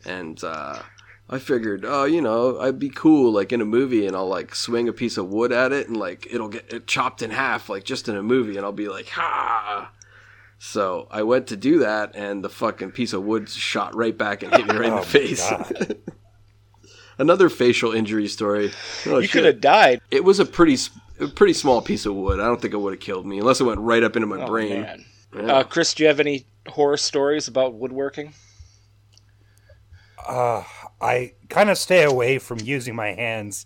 [0.06, 0.82] and uh,
[1.30, 4.56] I figured, oh, you know, I'd be cool like in a movie, and I'll like
[4.56, 7.70] swing a piece of wood at it, and like it'll get it chopped in half,
[7.70, 9.92] like just in a movie, and I'll be like, ha.
[10.62, 14.44] So I went to do that, and the fucking piece of wood shot right back
[14.44, 15.52] and hit me right in Oh the face.
[17.18, 18.72] Another facial injury story.
[19.06, 20.00] Oh, you could have died.
[20.10, 20.78] It was a pretty,
[21.20, 22.40] a pretty small piece of wood.
[22.40, 24.42] I don't think it would have killed me unless it went right up into my
[24.42, 24.82] Oh, brain.
[24.84, 25.06] man.
[25.36, 25.42] Yeah.
[25.42, 28.34] Uh, Chris, do you have any horror stories about woodworking?
[30.28, 30.64] Uh,
[31.02, 33.66] I kind of stay away from using my hands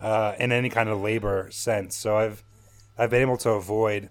[0.00, 1.96] uh, in any kind of labor sense.
[1.96, 2.42] So I've
[2.96, 4.10] I've been able to avoid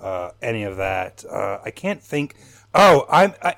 [0.00, 1.24] uh, any of that.
[1.28, 2.36] Uh, I can't think.
[2.74, 3.34] Oh, I'm.
[3.42, 3.56] I,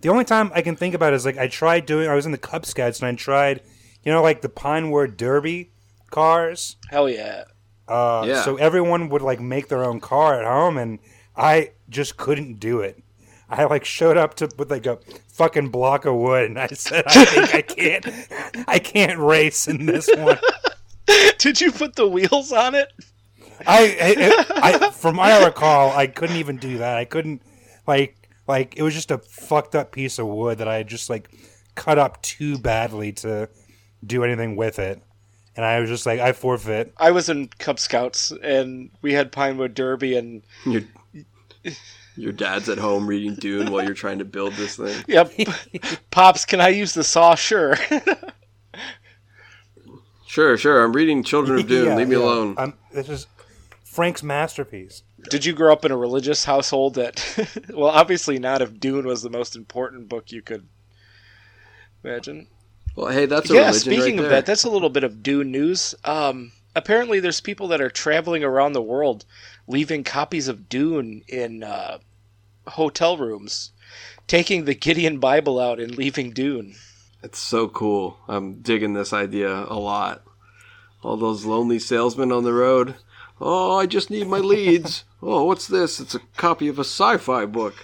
[0.00, 2.08] the only time I can think about is like I tried doing.
[2.08, 3.60] I was in the Cub Scouts and I tried,
[4.04, 5.70] you know, like the Pinewood Derby
[6.10, 6.76] cars.
[6.90, 7.44] Hell yeah.
[7.86, 8.42] Uh, Yeah.
[8.42, 10.98] So everyone would like make their own car at home, and
[11.36, 13.02] I just couldn't do it.
[13.48, 17.04] I like showed up to with like a fucking block of wood, and I said,
[17.06, 20.38] "I think I can't, I can't race in this one."
[21.38, 22.92] Did you put the wheels on it?
[23.66, 26.96] I, I, I, from what I recall, I couldn't even do that.
[26.96, 27.42] I couldn't,
[27.86, 31.10] like, like it was just a fucked up piece of wood that I had just
[31.10, 31.30] like
[31.74, 33.48] cut up too badly to
[34.04, 35.02] do anything with it,
[35.56, 36.94] and I was just like, I forfeit.
[36.96, 40.82] I was in Cub Scouts, and we had Pinewood Derby, and Your
[42.16, 45.04] your dad's at home reading Dune while you're trying to build this thing.
[45.08, 45.32] yep.
[46.10, 47.34] Pops, can I use the saw?
[47.34, 47.76] Sure.
[50.32, 50.82] Sure, sure.
[50.82, 51.88] I'm reading Children of Dune.
[51.88, 52.22] Yeah, Leave me yeah.
[52.22, 52.54] alone.
[52.56, 53.26] I'm, this is
[53.84, 55.02] Frank's masterpiece.
[55.28, 59.20] Did you grow up in a religious household that, well, obviously not if Dune was
[59.20, 60.66] the most important book you could
[62.02, 62.46] imagine?
[62.96, 64.30] Well, hey, that's a yeah, religion speaking right of there.
[64.30, 65.94] that, that's a little bit of Dune news.
[66.02, 69.26] Um, apparently, there's people that are traveling around the world
[69.72, 71.98] leaving copies of Dune in uh,
[72.66, 73.72] hotel rooms,
[74.26, 76.74] taking the Gideon Bible out and leaving Dune.
[77.22, 78.18] It's so cool.
[78.28, 80.22] I'm digging this idea a lot.
[81.02, 82.96] All those lonely salesmen on the road.
[83.40, 85.04] Oh, I just need my leads.
[85.22, 85.98] oh, what's this?
[85.98, 87.74] It's a copy of a sci-fi book.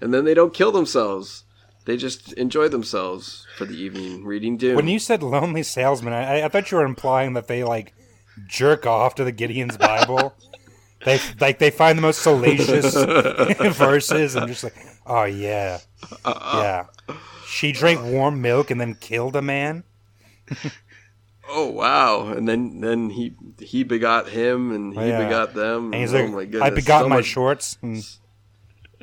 [0.00, 1.44] And then they don't kill themselves.
[1.86, 4.76] they just enjoy themselves for the evening reading Dune.
[4.76, 7.94] When you said lonely salesman, I, I thought you were implying that they like
[8.46, 10.34] jerk off to the Gideon's Bible.
[11.08, 12.94] they like they find the most salacious
[13.76, 14.74] verses and just like,
[15.06, 15.78] oh yeah,
[16.24, 16.60] uh-uh.
[17.08, 17.14] yeah.
[17.46, 19.84] She drank warm milk and then killed a man.
[21.48, 22.28] oh wow!
[22.28, 25.24] And then then he he begot him, and he Yeah.
[25.24, 25.92] begot them.
[25.92, 26.62] And he's oh like, my goodness!
[26.62, 27.74] I begot so my much- shorts.
[27.80, 27.94] Hmm.
[27.94, 28.04] And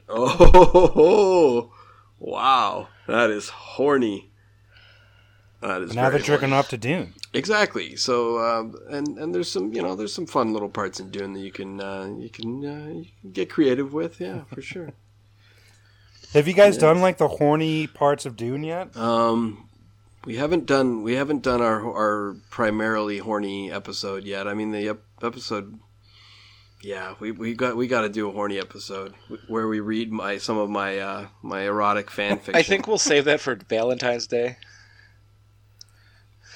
[0.10, 1.72] Oh,
[2.20, 2.88] wow!
[3.08, 4.32] That is horny.
[5.65, 7.13] That is now they're very jerking off to Dune.
[7.34, 7.95] Exactly.
[7.95, 11.34] So, um, and and there's some, you know, there's some fun little parts in Dune
[11.34, 14.21] that you can uh, you can uh, you can get creative with.
[14.21, 14.91] Yeah, for sure.
[16.34, 18.95] Have you guys done like the horny parts of Dune yet?
[18.95, 19.67] Um,
[20.23, 24.47] we haven't done we haven't done our our primarily horny episode yet.
[24.47, 25.80] I mean, the ep- episode.
[26.84, 29.15] Yeah, we, we got we got to do a horny episode
[29.47, 32.56] where we read my some of my uh, my erotic fan fiction.
[32.56, 34.58] I think we'll save that for Valentine's Day.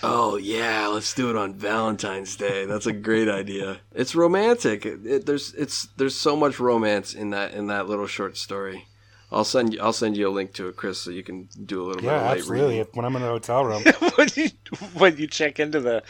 [0.02, 2.66] Oh yeah, let's do it on Valentine's Day.
[2.66, 3.82] That's a great idea.
[3.94, 4.86] It's romantic.
[4.86, 8.86] It, it- there's it's there's so much romance in that in that little short story.
[9.32, 11.82] I'll send you I'll send you a link to it, Chris, so you can do
[11.82, 12.66] a little bit Yeah, of light absolutely.
[12.68, 12.80] reading.
[12.82, 13.84] If, when I'm in the hotel room,
[14.16, 14.50] when you
[14.94, 16.04] when you check into the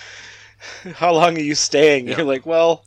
[0.95, 2.07] how long are you staying?
[2.07, 2.17] Yeah.
[2.17, 2.85] You're like, well,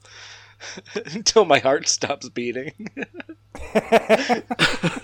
[0.95, 2.73] until my heart stops beating.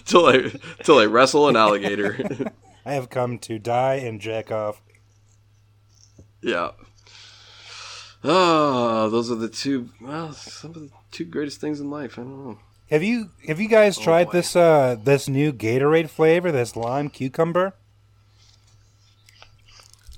[0.05, 0.51] till I
[0.85, 2.53] till I wrestle an alligator.
[2.87, 4.81] I have come to die and jack off.
[6.43, 6.71] Yeah.
[8.25, 9.91] Oh, those are the two.
[10.01, 12.19] Well, some of the two greatest things in life.
[12.19, 12.59] I don't know.
[12.91, 14.33] Have you have you guys tried boy.
[14.33, 17.75] this uh this new Gatorade flavor, this lime cucumber?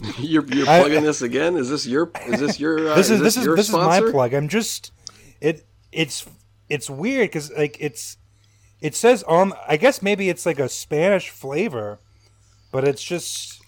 [0.19, 1.57] You're you're I- plugging this again?
[1.57, 4.07] Is this your is this your uh, this is this is this is sponsor?
[4.07, 4.33] my plug.
[4.35, 4.93] I'm just
[5.43, 6.27] it it's
[6.71, 8.17] it's weird because like it's
[8.81, 11.99] it says on I guess maybe it's like a Spanish flavor,
[12.73, 13.60] but it's just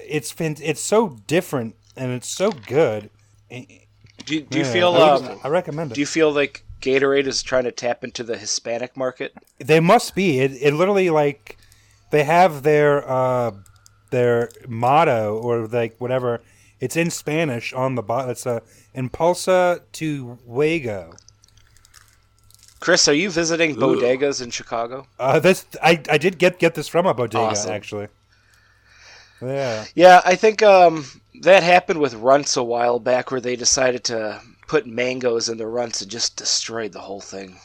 [0.00, 3.10] it's fan- it's so different and it's so good.
[3.50, 5.94] Do you, do you Yeah, feel I, um, I recommend it.
[5.94, 9.34] do you feel like Gatorade is trying to tap into the Hispanic market?
[9.58, 10.40] They must be.
[10.40, 11.58] It, it literally like
[12.10, 13.52] they have their uh
[14.10, 16.40] their motto or like whatever.
[16.80, 18.30] It's in Spanish on the bottom.
[18.30, 18.62] It's a
[18.94, 21.12] impulsa tu fuego.
[22.78, 25.06] Chris, are you visiting bodegas in Chicago?
[25.18, 27.72] Uh, this I I did get get this from a bodega Awesome.
[27.72, 28.08] actually.
[29.42, 29.84] Yeah.
[29.94, 31.04] Yeah, I think um,
[31.42, 35.66] that happened with Runts a while back, where they decided to put mangoes in the
[35.66, 37.58] Runts and just destroyed the whole thing.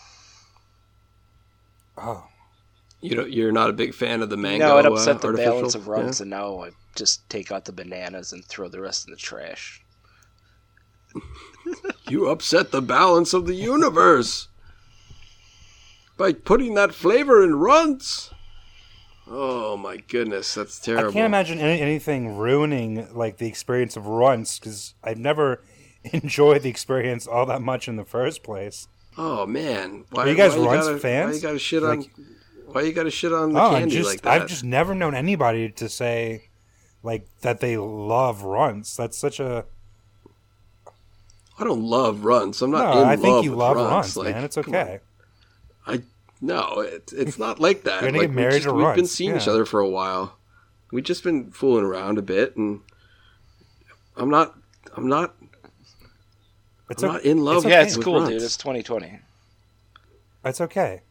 [1.98, 2.26] Oh.
[3.02, 4.68] You don't, you're not a big fan of the mango.
[4.68, 5.54] no, it upset uh, the artificial?
[5.54, 6.24] balance of Runts, Yeah?
[6.24, 9.82] and now I just take out the bananas and throw the rest in the trash.
[12.10, 14.50] You upset the balance of the universe
[16.18, 18.32] by putting that flavor in runts.
[19.34, 21.10] Oh my goodness, that's terrible.
[21.10, 25.62] I can't imagine any, anything ruining like the experience of runts because I've never
[26.04, 28.88] enjoyed the experience all that much in the first place.
[29.18, 31.30] Oh man, why Are you guys why Runts gotta, fans?
[31.30, 32.06] Why you gotta shit Like- on?
[32.68, 34.42] Why you gotta shit on the Oh, candy just like that?
[34.42, 36.50] I've just never known anybody to say
[37.04, 38.96] like that they love runts.
[38.96, 39.66] That's such a
[41.60, 42.62] I don't love runts.
[42.62, 43.04] I'm not no.
[43.06, 43.92] I think you love runts.
[43.92, 44.44] runts, Like, man.
[44.46, 45.00] It's okay.
[45.86, 46.02] I
[46.42, 48.02] no, it, it's not like that.
[48.02, 49.88] You're gonna like, get we just, to We've been runts, seeing each other for a
[49.90, 50.38] while.
[50.92, 52.82] We've just been fooling around a bit, and
[54.18, 54.56] I'm not.
[54.96, 55.36] I'm not.
[56.90, 57.58] It's I'm o- not in love.
[57.58, 58.30] it's yeah, it's cool, runts.
[58.32, 58.42] dude.
[58.42, 59.20] It's 2020.
[60.44, 61.02] It's okay.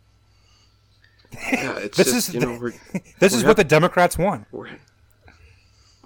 [1.32, 2.72] Yeah, it's This just is you know we're
[3.20, 4.46] This is We're what the Democrats want.
[4.50, 4.68] we're,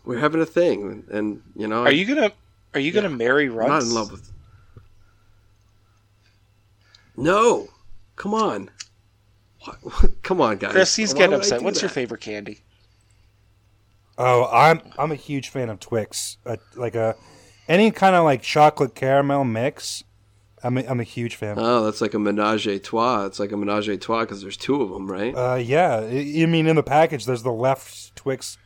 [0.05, 2.31] we're having a thing, and you know Are you gonna
[2.75, 4.31] Are you gonna marry I'm not in love with.
[7.17, 7.69] No,
[8.17, 8.71] come on.
[9.83, 10.72] What, come on, guys.
[10.72, 11.61] Chris, he's Why getting upset.
[11.61, 12.61] do What's your favorite candy?
[14.16, 16.38] Oh, I'm I'm a huge fan of Twix.
[16.46, 17.16] Uh, like a
[17.68, 20.05] any kind of like chocolate caramel mix.
[20.62, 21.57] I'm a, I'm a huge fan.
[21.59, 23.27] Oh, that's like a menage a trois.
[23.27, 25.35] It's like a menage a trois because there's two of them, right?
[25.35, 28.57] Uh, yeah, I I mean in the package there's the left Twix,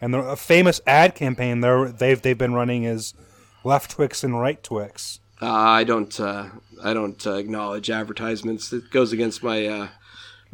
[0.00, 3.14] and the a famous ad campaign they're, they've they've been running is
[3.62, 5.20] left Twix and right Twix.
[5.40, 6.18] Uh, I don't.
[6.18, 6.48] Uh,
[6.82, 8.72] I don't uh, acknowledge advertisements.
[8.72, 9.88] It goes against my uh,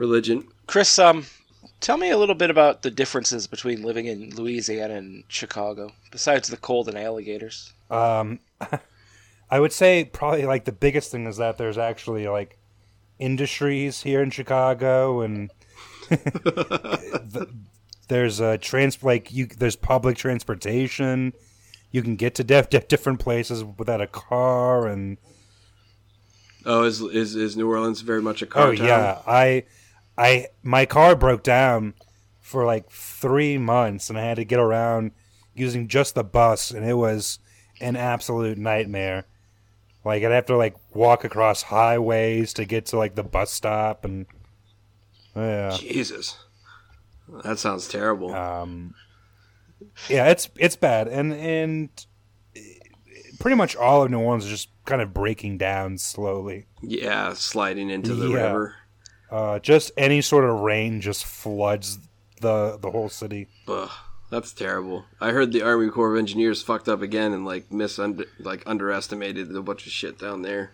[0.01, 0.49] religion.
[0.67, 1.27] Chris, um,
[1.81, 6.49] tell me a little bit about the differences between living in Louisiana and Chicago, besides
[6.49, 7.73] the cold and alligators.
[7.91, 8.41] Um,
[9.51, 12.59] I would say probably like the biggest thing is that there's actually like
[13.19, 15.51] industries here in Chicago, and
[16.09, 17.49] the,
[18.09, 21.33] there's a trans like you there's public transportation.
[21.93, 25.19] You can get to def- dif- different places without a car, and
[26.65, 28.87] Oh, is is, is New Orleans very much a car oh town?
[28.87, 29.65] yeah, I,
[30.19, 31.95] I my car broke down
[32.41, 35.13] for like three months, and I had to get around
[35.55, 37.39] using just the bus, and it was
[37.81, 39.27] an absolute nightmare.
[40.05, 44.05] Like I'd have to like walk across highways to get to like the bus stop,
[44.05, 44.27] and
[45.37, 46.37] yeah, Jesus,
[47.45, 48.35] that sounds terrible.
[48.35, 48.95] um,
[50.09, 52.07] yeah, it's it's bad, and and
[53.39, 56.67] pretty much all of New Orleans is just kind of breaking down slowly.
[56.83, 58.37] yeah, sliding into the Yeah.
[58.47, 58.75] river.
[59.31, 61.99] Uh, just any sort of rain just floods
[62.41, 63.47] the the whole city.
[63.69, 63.91] Ugh,
[64.31, 65.05] that's terrible.
[65.21, 69.55] I heard the Army Corps of Engineers fucked up again and like misunder like underestimated
[69.55, 70.73] a bunch of shit down there.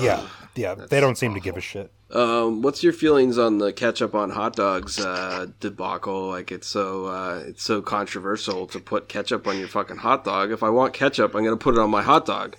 [0.00, 1.92] Yeah, yeah, they don't seem to give a shit.
[2.10, 6.28] Um, what's your feelings on the ketchup on hot dogs uh, debacle?
[6.28, 10.50] Like it's so uh, it's so controversial to put ketchup on your fucking hot dog.
[10.50, 12.56] If I want ketchup, I'm gonna put it on my hot dog.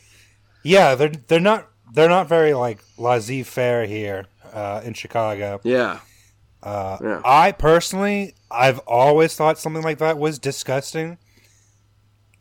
[0.64, 5.60] Yeah, they're they're not they're not very like laissez faire here uh, in Chicago.
[5.64, 6.00] Yeah,
[6.62, 7.22] Uh, Yeah.
[7.26, 11.18] I personally, I've always thought something like that was disgusting.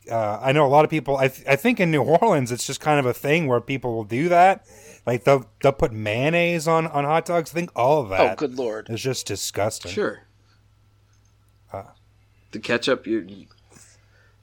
[0.09, 1.15] Uh, I know a lot of people.
[1.17, 3.93] I th- I think in New Orleans, it's just kind of a thing where people
[3.95, 4.65] will do that.
[5.05, 7.51] Like they'll they'll put mayonnaise on on hot dogs.
[7.51, 8.19] I think all of that.
[8.19, 8.87] Oh, that good lord.
[8.89, 9.91] It's just disgusting.
[9.91, 10.23] sure.
[11.71, 11.83] Uh.
[12.51, 13.47] the ketchup, you.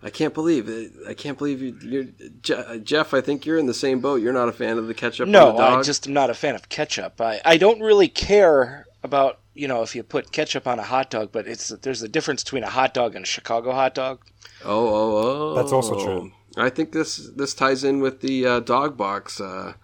[0.03, 0.93] You- I can't believe it.
[1.09, 3.13] I can't believe you, you're Jeff.
[3.13, 4.23] I think you're in the same boat.
[4.23, 5.27] You're not a fan of the ketchup.
[5.27, 5.79] on No, the dog?
[5.81, 7.21] I just am not a fan of ketchup.
[7.21, 11.11] I, I don't really care about you know if you put ketchup on a hot
[11.11, 14.21] dog, but it's there's a difference between a hot dog and a Chicago hot dog.
[14.65, 15.55] Oh, oh, oh.
[15.55, 16.33] That's also true.
[16.57, 19.75] I think this this ties in with the uh, dog box, uh,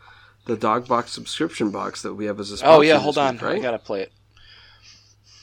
[0.46, 3.42] the dog box subscription box that we have as a Oh yeah, hold on, week,
[3.44, 4.12] I gotta play it.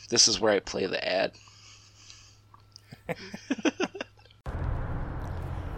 [0.10, 1.32] This is where I play the ad.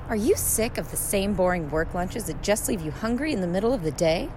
[0.08, 3.42] Are you sick of the same boring work lunches that just leave you hungry in
[3.42, 4.30] the middle of the day?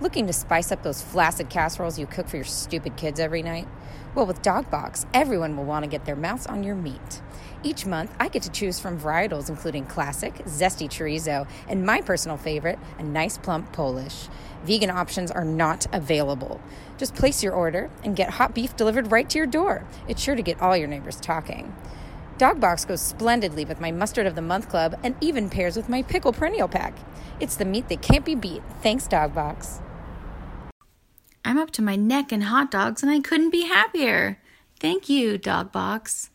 [0.00, 3.66] Looking to spice up those flaccid casseroles you cook for your stupid kids every night?
[4.14, 7.20] Well, with Dogbox, everyone will want to get their mouths on your meat.
[7.64, 12.36] Each month, I get to choose from varietals including classic, zesty chorizo, and my personal
[12.36, 14.28] favorite, a nice plump Polish.
[14.62, 16.60] Vegan options are not available.
[16.96, 19.84] Just place your order and get hot beef delivered right to your door.
[20.06, 21.74] It's sure to get all your neighbors talking.
[22.38, 26.02] Dogbox goes splendidly with my Mustard of the Month Club and even pairs with my
[26.02, 26.94] Pickle Perennial Pack.
[27.40, 28.62] It's the meat that can't be beat.
[28.80, 29.80] Thanks, Dog box.
[31.44, 34.38] I'm up to my neck in hot dogs and I couldn't be happier.
[34.78, 36.30] Thank you, Dog box.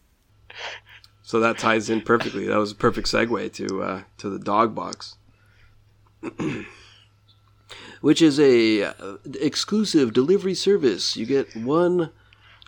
[1.22, 2.48] So that ties in perfectly.
[2.48, 5.16] That was a perfect segue to uh, to the dog box,
[8.02, 8.94] which is a uh,
[9.40, 11.16] exclusive delivery service.
[11.16, 12.12] You get one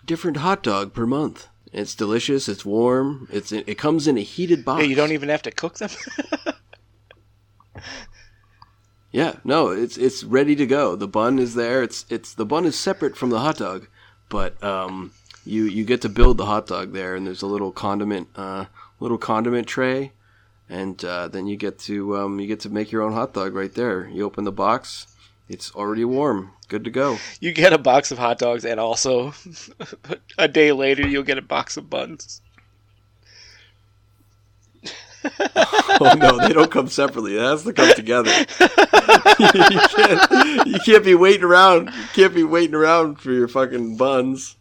[0.06, 1.48] different hot dog per month.
[1.72, 2.48] It's delicious.
[2.48, 3.28] It's warm.
[3.32, 4.82] It's it comes in a heated box.
[4.82, 5.90] Hey, you don't even have to cook them.
[9.16, 10.94] Yeah, no, it's it's ready to go.
[10.94, 11.82] The bun is there.
[11.82, 13.88] It's it's the bun is separate from the hot dog,
[14.28, 15.12] but um,
[15.46, 18.66] you you get to build the hot dog there, and there's a little condiment uh,
[19.00, 20.12] little condiment tray,
[20.68, 23.54] and uh, then you get to um, you get to make your own hot dog
[23.54, 24.06] right there.
[24.06, 25.06] You open the box,
[25.48, 27.18] it's already warm, good to go.
[27.40, 29.34] you get a box of hot dogs, and also
[30.38, 32.40] a day later you'll get a box of buns.
[35.40, 37.36] oh no, they don't come separately.
[37.36, 38.30] It has to come together.
[39.40, 41.86] you, can't, you can't be waiting around.
[41.86, 44.56] You can't be waiting around for your fucking buns.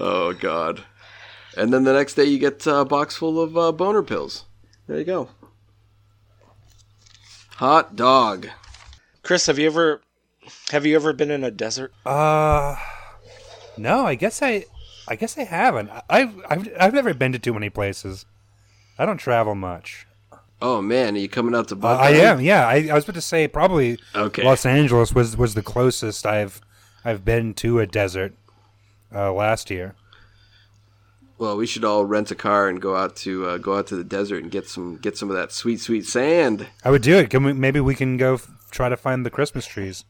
[0.00, 0.84] Oh god.
[1.56, 4.44] And then the next day you get a box full of uh, boner pills.
[4.86, 5.28] There you go.
[7.56, 8.48] Hot dog.
[9.24, 10.02] Chris, have you ever
[10.70, 11.92] have you ever been in a desert?
[12.06, 12.76] Uh,
[13.76, 14.66] no, I guess I,
[15.08, 15.90] I guess I haven't.
[15.90, 18.26] I- I've I've I've never been to too many places.
[18.98, 20.06] I don't travel much.
[20.62, 22.66] Oh man, are you coming out to Uh, I am, yeah.
[22.66, 24.44] I, I was about to say probably Okay.
[24.44, 26.60] Los Angeles was was the closest I've
[27.04, 28.34] I've been to a desert
[29.14, 29.94] uh, last year.
[31.36, 33.96] Well, we should all rent a car and go out to uh, go out to
[33.96, 36.66] the desert and get some get some of that sweet sweet sand.
[36.84, 37.30] I would do it.
[37.30, 40.04] Can we, maybe we can go f- try to find the Christmas trees.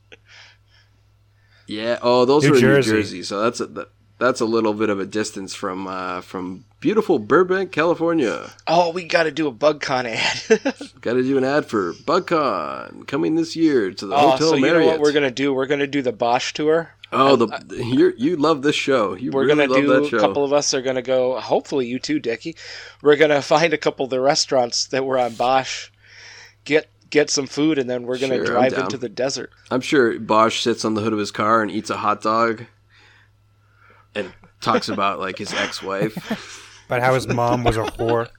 [1.67, 1.99] Yeah.
[2.03, 2.91] Oh, those New are in Jersey.
[2.93, 3.23] New Jersey.
[3.23, 7.19] So that's a that- that's a little bit of a distance from uh, from beautiful
[7.19, 8.49] Burbank, California.
[8.67, 10.75] Oh, we got to do a BugCon ad.
[11.01, 14.55] Got to do an ad for BugCon coming this year to the oh, Hotel so
[14.55, 14.81] you Marriott.
[14.83, 15.53] know what we're gonna do?
[15.53, 16.91] We're gonna do the Bosch tour.
[17.13, 19.15] oh, the you you love this show.
[19.15, 20.17] You We're really gonna love do that show.
[20.17, 21.39] a couple of us are gonna go.
[21.41, 22.55] Hopefully, you too, Dickie.
[23.03, 25.91] We're gonna find a couple of the restaurants that were on Bosch.
[26.65, 29.51] Get get some food, and then we're gonna Sure, drive into the desert.
[29.71, 32.65] I'm sure Bosch sits on the hood of his car and eats a hot dog,
[34.15, 36.61] and talks about like his ex-wife.
[36.87, 38.29] But how his mom was a whore.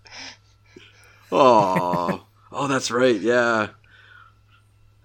[1.32, 3.19] Oh, oh, that's right.
[3.19, 3.69] Yeah,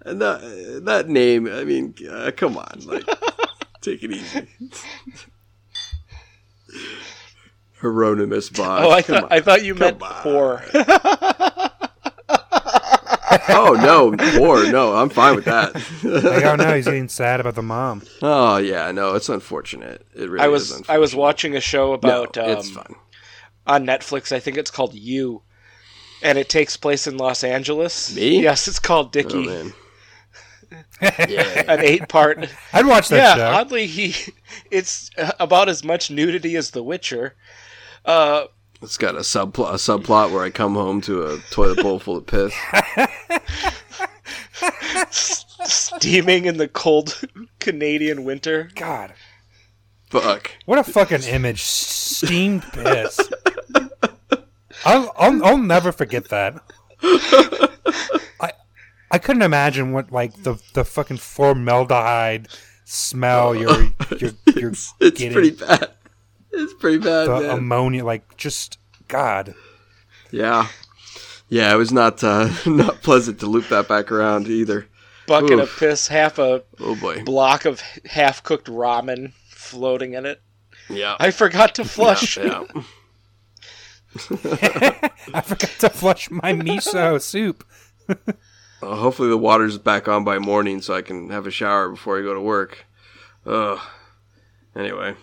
[0.05, 1.47] and that that name.
[1.47, 3.03] I mean, uh, come on, like,
[3.81, 4.47] take it easy.
[7.81, 8.83] Hieronymus Bosch.
[8.85, 10.23] Oh, I Come thought I thought you meant Come on.
[10.23, 11.30] whore.
[13.53, 14.63] Oh no, war.
[14.71, 15.73] No, I'm fine with that.
[16.03, 18.03] Like, oh no, he's getting sad about the mom.
[18.21, 20.05] oh yeah, no, it's unfortunate.
[20.15, 20.93] It really I is was unfortunate.
[20.93, 22.95] I was watching a show about no, it's um, fine.
[23.67, 24.31] on Netflix.
[24.31, 25.41] I think it's called You,
[26.23, 28.15] and it takes place in Los Angeles.
[28.15, 28.41] Me?
[28.41, 29.45] Yes, it's called Oh Dickie.
[29.45, 29.73] man.
[31.01, 31.63] yeah.
[31.67, 32.47] An eight-part.
[32.73, 33.57] I'd watch that yeah, show.
[33.57, 34.15] oddly, he
[34.71, 37.35] it's uh, about as much nudity as The Witcher.
[38.05, 38.45] Uh,
[38.81, 42.17] It's got a subplot, a subplot where I come home to a toilet bowl full
[42.17, 42.53] of piss.
[45.11, 47.21] steaming in the cold
[47.59, 48.69] Canadian winter.
[48.75, 49.13] God,
[50.09, 50.51] Fuck.
[50.65, 51.61] what a fucking image!
[51.61, 53.19] Steamed piss.
[54.85, 56.59] I'll, I'll I'll never forget that.
[57.03, 58.51] I
[59.11, 62.47] I couldn't imagine what like the the fucking formaldehyde
[62.85, 63.83] smell you're
[64.19, 65.33] you're you're It's, it's getting.
[65.33, 65.91] pretty bad.
[66.53, 67.49] It's pretty bad, the man.
[67.59, 68.77] ammonia, like just
[69.07, 69.55] God.
[70.31, 70.67] yeah.
[71.49, 74.87] Yeah, it was not uh, not pleasant to loop that back around either.
[75.27, 75.61] Bucket Oof.
[75.73, 77.23] of piss, half a Oh boy.
[77.23, 80.41] block of half-cooked ramen floating in it.
[80.89, 81.15] Yeah.
[81.19, 82.37] I forgot to flush.
[82.37, 82.63] Yeah.
[85.33, 87.63] I forgot to flush my miso soup.
[88.83, 92.17] Uh, hopefully the water's back on by morning so I can have a shower before
[92.17, 92.87] I go to work.
[93.45, 93.77] Ugh.
[94.75, 95.13] Anyway.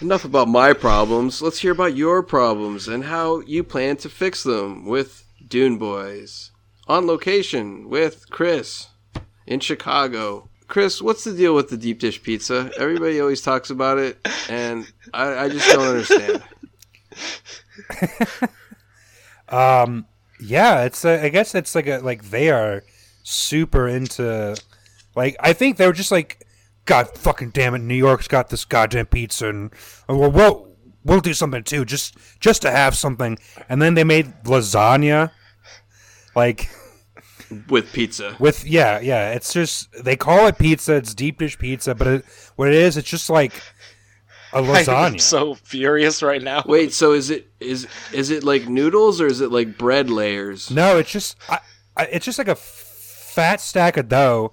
[0.00, 1.40] Enough about my problems.
[1.40, 6.50] Let's hear about your problems and how you plan to fix them with Dune Boys.
[6.86, 8.88] On location with Chris
[9.46, 10.48] in Chicago.
[10.68, 12.70] Chris, what's the deal with the deep dish pizza?
[12.78, 14.18] Everybody always talks about it,
[14.48, 16.42] and I, I just don't understand.
[19.48, 20.06] Um,
[20.40, 22.82] yeah, it's a, I guess it's like a like they are
[23.22, 24.56] super into
[25.14, 26.46] like I think they're just like
[26.86, 29.70] God fucking damn it, New York's got this goddamn pizza and
[30.08, 30.72] well we'll
[31.04, 35.30] we'll do something too just just to have something and then they made lasagna
[36.34, 36.68] like
[37.68, 38.36] With pizza.
[38.38, 42.24] with yeah yeah it's just they call it pizza it's deep dish pizza but it,
[42.56, 43.52] what it is it's just like
[44.52, 46.62] a I'm lasagna so furious right now.
[46.66, 50.70] Wait, so is it is is it like noodles or is it like bread layers?
[50.70, 51.58] No, it's just I,
[51.96, 52.58] I, it's just like a f-
[53.34, 54.52] fat stack of dough.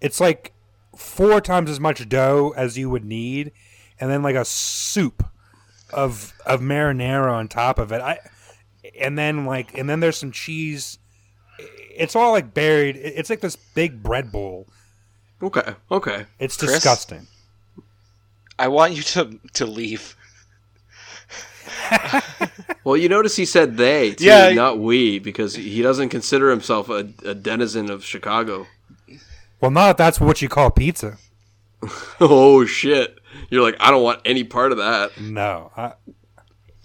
[0.00, 0.53] It's like
[0.96, 3.52] four times as much dough as you would need,
[4.00, 5.24] and then like a soup
[5.92, 8.00] of of marinara on top of it.
[8.00, 8.18] I
[8.98, 10.98] and then like and then there's some cheese.
[11.96, 12.96] It's all like buried.
[12.96, 14.66] It's like this big bread bowl.
[15.42, 16.26] Okay, okay.
[16.38, 16.72] It's Chris?
[16.72, 17.26] disgusting.
[18.58, 20.16] I want you to to leave.
[22.84, 26.90] Well, you notice he said they, too, Yeah, not we, because he doesn't consider himself
[26.90, 28.66] a, a denizen of Chicago.
[29.64, 31.16] Well, not if that's what you call pizza.
[32.20, 33.18] oh shit!
[33.48, 35.18] You're like, I don't want any part of that.
[35.18, 35.72] No.
[35.74, 35.94] I,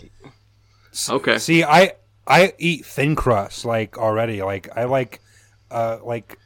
[1.09, 1.39] Okay.
[1.39, 4.41] See, I I eat thin crust like already.
[4.41, 5.19] Like I like
[5.69, 6.39] uh like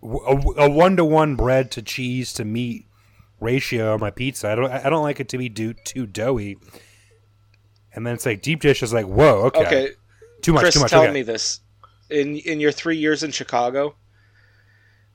[0.00, 2.86] a one to one bread to cheese to meat
[3.40, 4.48] ratio on my pizza.
[4.48, 6.56] I don't I don't like it to be do, too doughy.
[7.92, 9.90] And then it's like deep dish is like whoa okay, Okay,
[10.40, 10.90] too much Chris, too much.
[10.92, 11.12] tell okay.
[11.12, 11.62] me this:
[12.10, 13.96] in in your three years in Chicago,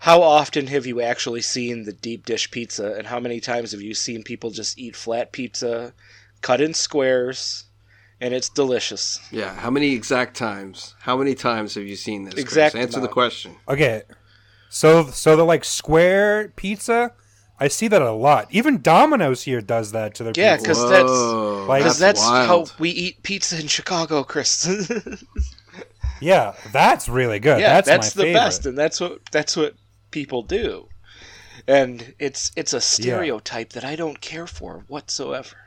[0.04, 3.82] how often have you actually seen the deep dish pizza, and how many times have
[3.82, 5.94] you seen people just eat flat pizza,
[6.42, 7.64] cut in squares,
[8.20, 9.22] and it's delicious?
[9.32, 9.56] Yeah.
[9.56, 10.94] How many exact times?
[11.00, 12.34] How many times have you seen this?
[12.34, 12.44] Chris?
[12.44, 13.56] Exact Answer the question.
[13.70, 14.02] Okay,
[14.70, 17.14] so so the like square pizza,
[17.58, 18.48] I see that a lot.
[18.52, 20.68] Even Domino's here does that to their Yeah, pizza.
[20.68, 22.70] 'cause that's- like- Because that's, wild.
[22.70, 24.68] how we eat pizza in Chicago, Chris.
[26.20, 27.62] yeah, that's really good.
[27.62, 28.40] yeah, that's, that's, my the favorite.
[28.42, 29.76] best, and that's what that's what
[30.14, 30.88] people do.
[31.68, 35.58] And it's it's a stereotype that I don't care for whatsoever.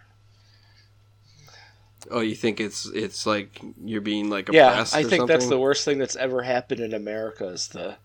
[2.10, 5.58] Oh, you think it's it's like you're being like yeah, I or think that's the
[5.58, 7.96] worst thing that's ever happened in America is the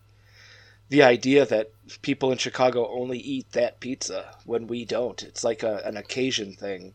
[0.90, 1.72] the idea that
[2.02, 5.22] people in Chicago only eat that pizza when we don't.
[5.24, 6.94] It's like a, an occasion thing.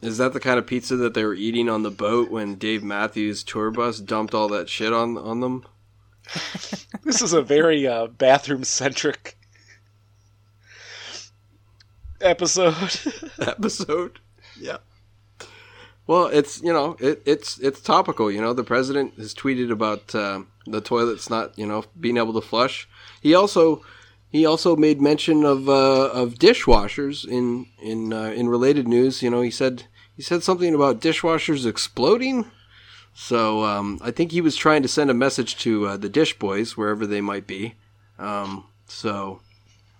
[0.00, 2.82] Is that the kind of pizza that they were eating on the boat when Dave
[2.82, 5.64] Matthews tour bus dumped all that shit on on them?
[7.04, 9.36] This is a very uh, bathroom centric
[12.20, 12.76] episode.
[13.40, 14.20] episode.
[14.58, 14.78] Yeah.
[16.06, 18.30] Well, it's you know it, it's it's topical.
[18.30, 22.34] You know, the president has tweeted about uh, the toilets not you know being able
[22.34, 22.88] to flush.
[23.20, 23.82] He also
[24.30, 29.22] he also made mention of uh, of dishwashers in in uh, in related news.
[29.22, 29.84] You know, he said
[30.16, 32.50] he said something about dishwashers exploding.
[33.14, 36.38] So um, I think he was trying to send a message to uh, the dish
[36.38, 37.74] boys wherever they might be.
[38.18, 39.40] Um, so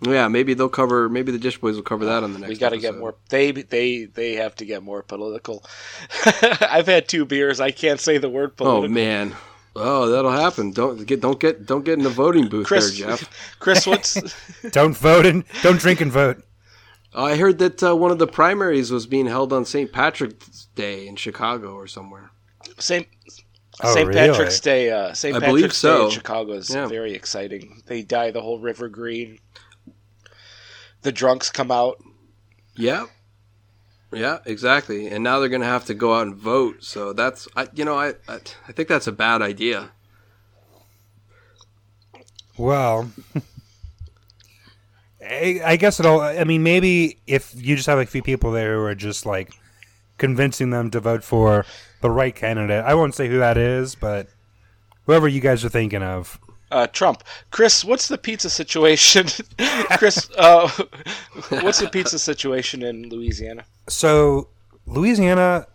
[0.02, 1.08] Yeah, maybe they'll cover.
[1.08, 2.48] Maybe the Dish Boys will cover that on the next.
[2.48, 3.14] we got to get more.
[3.28, 5.64] They they they have to get more political.
[6.60, 7.60] I've had two beers.
[7.60, 8.84] I can't say the word political.
[8.84, 9.34] Oh man.
[9.74, 10.72] Oh, that'll happen.
[10.72, 13.56] Don't get don't get don't get in the voting booth Chris, there, Jeff.
[13.58, 14.18] Chris, what's
[14.70, 16.42] Don't vote and don't drink and vote.
[17.14, 19.92] I heard that uh, one of the primaries was being held on St.
[19.92, 22.31] Patrick's Day in Chicago or somewhere.
[22.82, 23.06] St.
[23.82, 24.06] Oh, St.
[24.08, 24.28] really?
[24.28, 24.90] Patrick's Day?
[24.90, 25.34] Uh, St.
[25.36, 26.86] I Patrick's believe Day in Chicago is Yeah.
[26.86, 27.82] very exciting.
[27.86, 29.38] They dye the whole river green.
[31.02, 32.02] The drunks come out.
[32.76, 33.06] Yeah.
[34.12, 35.08] Yeah, exactly.
[35.08, 36.84] And now they're going to have to go out and vote.
[36.84, 39.90] So that's I you know, I I, I think that's a bad idea.
[42.58, 43.10] Well,
[45.24, 46.20] I, I guess it'll.
[46.20, 49.50] I mean, maybe if you just have a few people there who are just like
[50.26, 51.66] convincing them to vote for
[52.00, 52.84] the right candidate.
[52.84, 54.28] I won't say who that is, but
[55.06, 56.38] whoever you guys are thinking of.
[56.70, 57.24] Uh, Trump.
[57.50, 59.26] Chris, what's the pizza situation?
[59.98, 60.68] Chris, uh,
[61.60, 63.64] what's the pizza situation in Louisiana?
[63.88, 64.48] So
[64.86, 65.66] Louisiana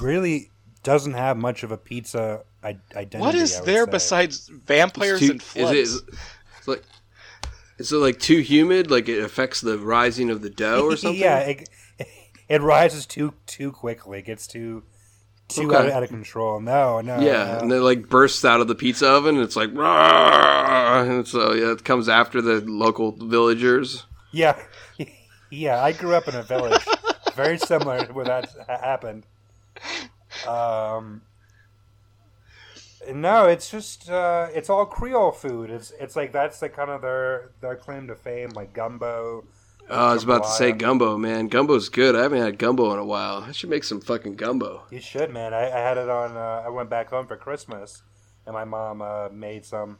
[0.00, 0.50] really
[0.82, 3.18] doesn't have much of a pizza I- identity.
[3.18, 3.90] What is I would there say.
[3.90, 5.70] besides vampires too- and is floods?
[5.72, 6.02] it is,
[6.58, 6.82] it's like
[7.78, 11.20] is it like too humid like it affects the rising of the dough or something?
[11.20, 11.68] yeah, it,
[12.48, 14.18] it rises too too quickly.
[14.18, 14.82] It gets too
[15.48, 15.76] too Okay.
[15.76, 16.60] out, of, out of control.
[16.60, 17.20] No, no.
[17.20, 17.58] Yeah, no.
[17.60, 19.36] and it like bursts out of the pizza oven.
[19.36, 24.06] And it's like, and so yeah, it comes after the local villagers.
[24.32, 24.58] Yeah,
[25.50, 25.82] yeah.
[25.82, 26.84] I grew up in a village
[27.34, 29.26] very similar to where that happened.
[30.46, 31.22] Um,
[33.12, 35.70] no, it's just uh, it's all Creole food.
[35.70, 39.44] It's it's like that's the kind of their their claim to fame, like gumbo.
[39.90, 41.48] Oh, I was about to say gumbo, man.
[41.48, 42.16] Gumbo's good.
[42.16, 43.44] I haven't had gumbo in a while.
[43.46, 44.84] I should make some fucking gumbo.
[44.90, 45.52] You should, man.
[45.52, 46.36] I, I had it on.
[46.36, 48.02] Uh, I went back home for Christmas,
[48.46, 49.98] and my mom uh, made some.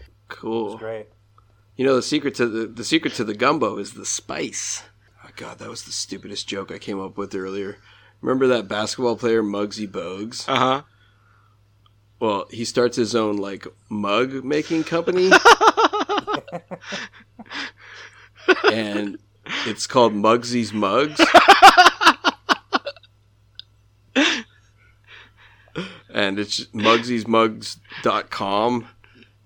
[0.00, 0.78] It was Cool.
[0.78, 1.08] great.
[1.76, 4.84] You know the secret to the the secret to the gumbo is the spice.
[5.24, 7.78] Oh god, that was the stupidest joke I came up with earlier.
[8.20, 10.48] Remember that basketball player Muggsy Bogues?
[10.48, 10.82] Uh huh.
[12.20, 15.30] Well, he starts his own like mug making company.
[18.70, 19.18] and
[19.66, 21.20] it's called Mugsy's Mugs.
[26.14, 28.88] and it's muggsy'smugs.com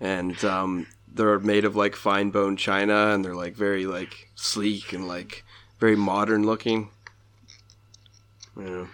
[0.01, 4.93] and um, they're made of like fine bone china and they're like very like sleek
[4.93, 5.45] and like
[5.79, 6.91] very modern looking.
[8.57, 8.87] Yeah.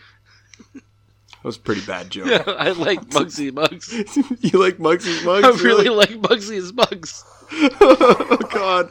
[0.75, 2.27] That was a pretty bad joke.
[2.27, 3.93] Yeah, I like Mugsy Mugs.
[4.41, 5.45] you like Mugsy's Mugs?
[5.45, 7.23] I really like Mugsy's Mugs.
[7.53, 8.91] oh God,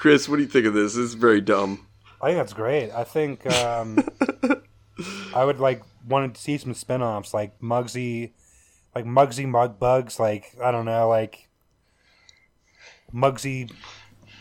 [0.00, 0.94] Chris, what do you think of this?
[0.94, 1.86] This is very dumb.
[2.22, 2.90] I think that's great.
[2.90, 3.98] I think um,
[5.34, 8.32] I would like wanted to see some spin-offs like Mugsy,
[8.94, 11.50] like Mugsy Mug Bugs, like I don't know, like
[13.12, 13.70] Mugsy,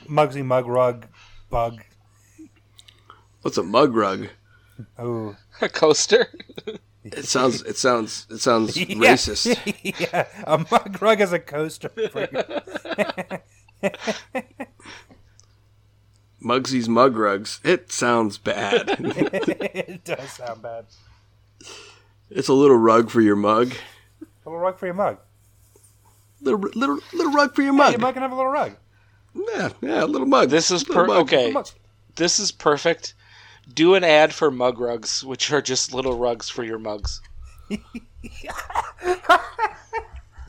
[0.07, 1.07] Mugsy Mug Rug
[1.49, 1.81] Bug.
[3.41, 4.29] What's a mug rug?
[4.97, 6.27] Oh, A coaster.
[7.03, 7.63] It sounds.
[7.63, 8.27] It sounds.
[8.29, 8.85] It sounds Yeah.
[8.95, 9.57] racist.
[10.13, 11.91] yeah, a mug rug is a coaster.
[16.39, 16.49] For you.
[16.53, 17.59] Muggsy's mug rugs.
[17.63, 18.89] It sounds bad.
[18.99, 20.85] it does sound bad.
[22.29, 23.73] it's a little rug for your mug.
[24.21, 25.17] A little rug for your mug.
[26.41, 27.91] Little little little rug for your Hey, mug.
[27.91, 28.75] your mug can have a little rug.
[29.35, 30.49] Yeah, yeah, a little mug.
[30.49, 31.21] This is Little per- mug.
[31.23, 31.53] okay.
[32.15, 33.13] This is perfect.
[33.73, 37.21] Do an ad for mug rugs, which are just little rugs for your mugs.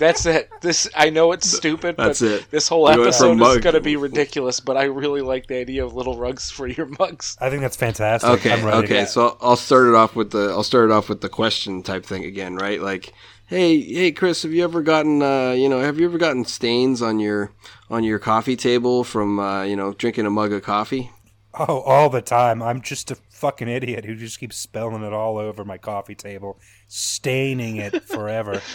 [0.01, 0.51] That's it.
[0.63, 2.51] This I know it's stupid, That's but it.
[2.51, 4.59] this whole You went from episode is mug- going to be ridiculous.
[4.59, 7.37] But I really like the idea of little rugs for your mugs.
[7.41, 8.31] I think that's fantastic.
[8.31, 9.01] Okay, I'm ready to okay.
[9.03, 9.05] go.
[9.05, 12.05] So I'll start it off with the I'll start it off with the question type
[12.05, 12.81] thing again, right?
[12.81, 13.13] Like,
[13.47, 17.03] hey, hey, Chris, have you ever gotten uh, you know, have you ever gotten stains
[17.03, 17.53] on your
[17.91, 21.11] on your coffee table from uh, you know drinking a mug of coffee?
[21.53, 22.63] Oh, all the time.
[22.63, 26.61] I'm just a fucking idiot who just keeps spilling it all over my coffee table,
[26.87, 28.63] staining it forever.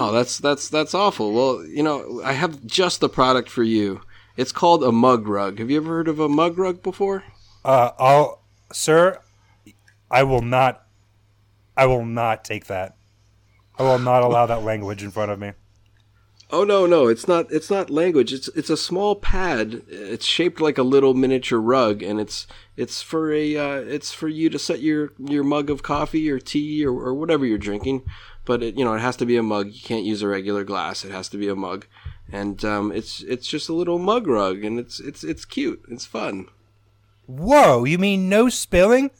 [0.00, 1.32] Oh, that's that's that's awful.
[1.32, 4.00] Well, you know, I have just the product for you.
[4.36, 5.58] It's called a mug rug.
[5.58, 7.24] Have you ever heard of a mug rug before?
[7.64, 9.20] Uh, I'll, sir,
[10.08, 10.86] I will not,
[11.76, 12.96] I will not take that.
[13.76, 15.50] I will not allow that language in front of me.
[16.50, 17.52] Oh no, no, it's not.
[17.52, 18.32] It's not language.
[18.32, 19.82] It's it's a small pad.
[19.86, 24.28] It's shaped like a little miniature rug, and it's it's for a uh, it's for
[24.28, 28.02] you to set your your mug of coffee or tea or, or whatever you're drinking.
[28.46, 29.72] But it, you know, it has to be a mug.
[29.72, 31.04] You can't use a regular glass.
[31.04, 31.86] It has to be a mug,
[32.32, 35.82] and um, it's it's just a little mug rug, and it's it's it's cute.
[35.90, 36.46] It's fun.
[37.26, 39.10] Whoa, you mean no spilling?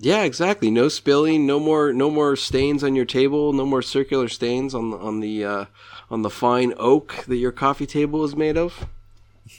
[0.00, 0.70] Yeah, exactly.
[0.70, 1.44] No spilling.
[1.44, 3.52] No more no more stains on your table.
[3.52, 5.64] No more circular stains on the on the uh,
[6.10, 8.86] on the fine oak that your coffee table is made of.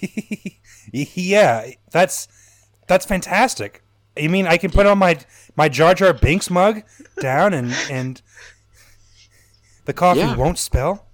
[0.92, 2.28] yeah, that's
[2.88, 3.84] that's fantastic.
[4.18, 5.20] You mean I can put on my
[5.56, 6.84] my Jar Jar Binks mug
[7.20, 8.22] down and and
[9.86, 10.36] the coffee Yeah.
[10.36, 11.06] won't spill?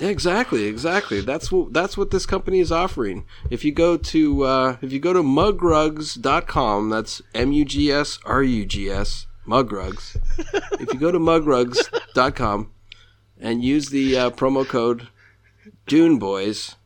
[0.00, 1.20] Exactly, exactly.
[1.20, 3.24] That's what that's what this company is offering.
[3.50, 8.18] If you go to uh, if you go to mugrugs.com, that's M U G S
[8.24, 10.16] R U G S mugrugs.
[10.80, 12.70] if you go to mugrugs.com
[13.40, 15.08] and use the uh, promo code
[15.86, 16.76] Dune Boys,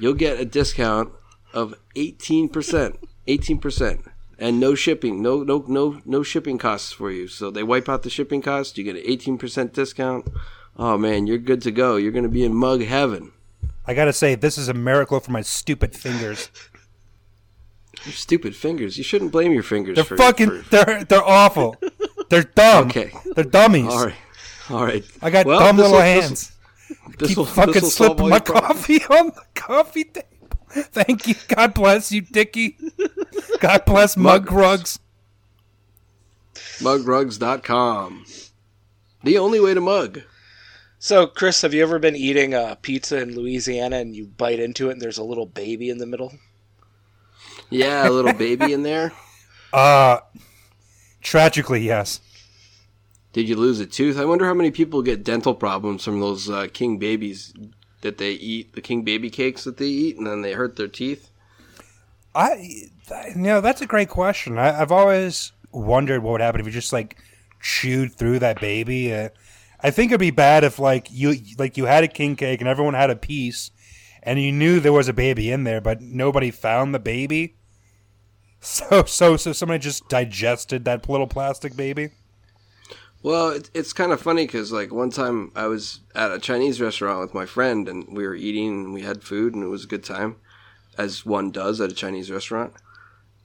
[0.00, 1.12] you'll get a discount
[1.52, 2.96] of 18%.
[3.28, 4.08] 18%.
[4.38, 7.28] And no shipping, no no no no shipping costs for you.
[7.28, 8.76] So they wipe out the shipping costs.
[8.76, 10.26] you get an 18% discount.
[10.76, 11.94] Oh man, you're good to go.
[11.96, 13.30] You're going to be in mug heaven.
[13.86, 16.50] I gotta say, this is a miracle for my stupid fingers.
[18.04, 18.98] Your stupid fingers.
[18.98, 20.62] You shouldn't blame your fingers They're for fucking.
[20.62, 21.76] for- They're they're awful.
[22.28, 22.88] They're dumb.
[22.88, 23.12] Okay.
[23.36, 23.92] They're dummies.
[23.92, 24.14] all right.
[24.70, 25.04] All right.
[25.20, 26.52] I got Well, dumb little this'll- hands.
[27.18, 28.66] This Keep will fucking this will solve slipping my your problems.
[28.86, 30.26] coffee on the coffee table.
[30.70, 31.34] Thank you.
[31.48, 32.76] God bless you, Dickie.
[33.60, 34.98] God bless Mug Rugs.
[36.80, 38.24] Mugrugs.com.
[39.24, 40.22] The only way to mug.
[40.98, 44.88] So, Chris, have you ever been eating a pizza in Louisiana and you bite into
[44.88, 46.32] it and there's a little baby in the middle?
[47.70, 49.12] Yeah, a little baby in there.
[49.74, 50.18] Uh,
[51.22, 52.20] tragically, yes.
[53.32, 54.18] Did you lose a tooth?
[54.18, 57.54] I wonder how many people get dental problems from those uh, king babies
[58.02, 60.88] that they eat, the king baby cakes that they eat, and then they hurt their
[60.88, 61.30] teeth.
[62.34, 62.88] I,
[63.28, 64.58] you know, that's a great question.
[64.58, 67.16] I, I've always wondered what would happen if you just like
[67.62, 69.14] chewed through that baby.
[69.14, 69.30] Uh,
[69.80, 72.68] I think it'd be bad if like you like you had a king cake and
[72.68, 73.70] everyone had a piece,
[74.22, 77.56] and you knew there was a baby in there, but nobody found the baby.
[78.64, 82.10] So so so somebody just digested that little plastic baby.
[83.22, 86.80] Well, it, it's kind of funny because like one time I was at a Chinese
[86.80, 89.84] restaurant with my friend and we were eating and we had food and it was
[89.84, 90.36] a good time,
[90.98, 92.72] as one does at a Chinese restaurant.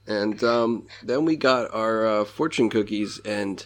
[0.06, 3.64] And um, then we got our uh, fortune cookies and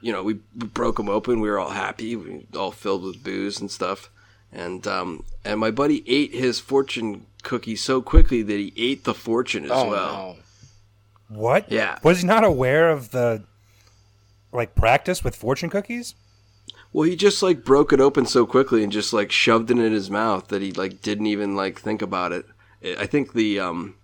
[0.00, 1.40] you know we, we broke them open.
[1.40, 4.10] We were all happy, we all filled with booze and stuff.
[4.52, 9.14] And um, and my buddy ate his fortune cookie so quickly that he ate the
[9.14, 10.12] fortune as oh, well.
[10.12, 10.36] no.
[11.28, 11.70] What?
[11.70, 11.98] Yeah.
[12.02, 13.44] Was he not aware of the
[14.52, 16.14] like practice with fortune cookies?
[16.92, 19.92] Well, he just like broke it open so quickly and just like shoved it in
[19.92, 22.46] his mouth that he like didn't even like think about it.
[22.82, 23.94] I I think the um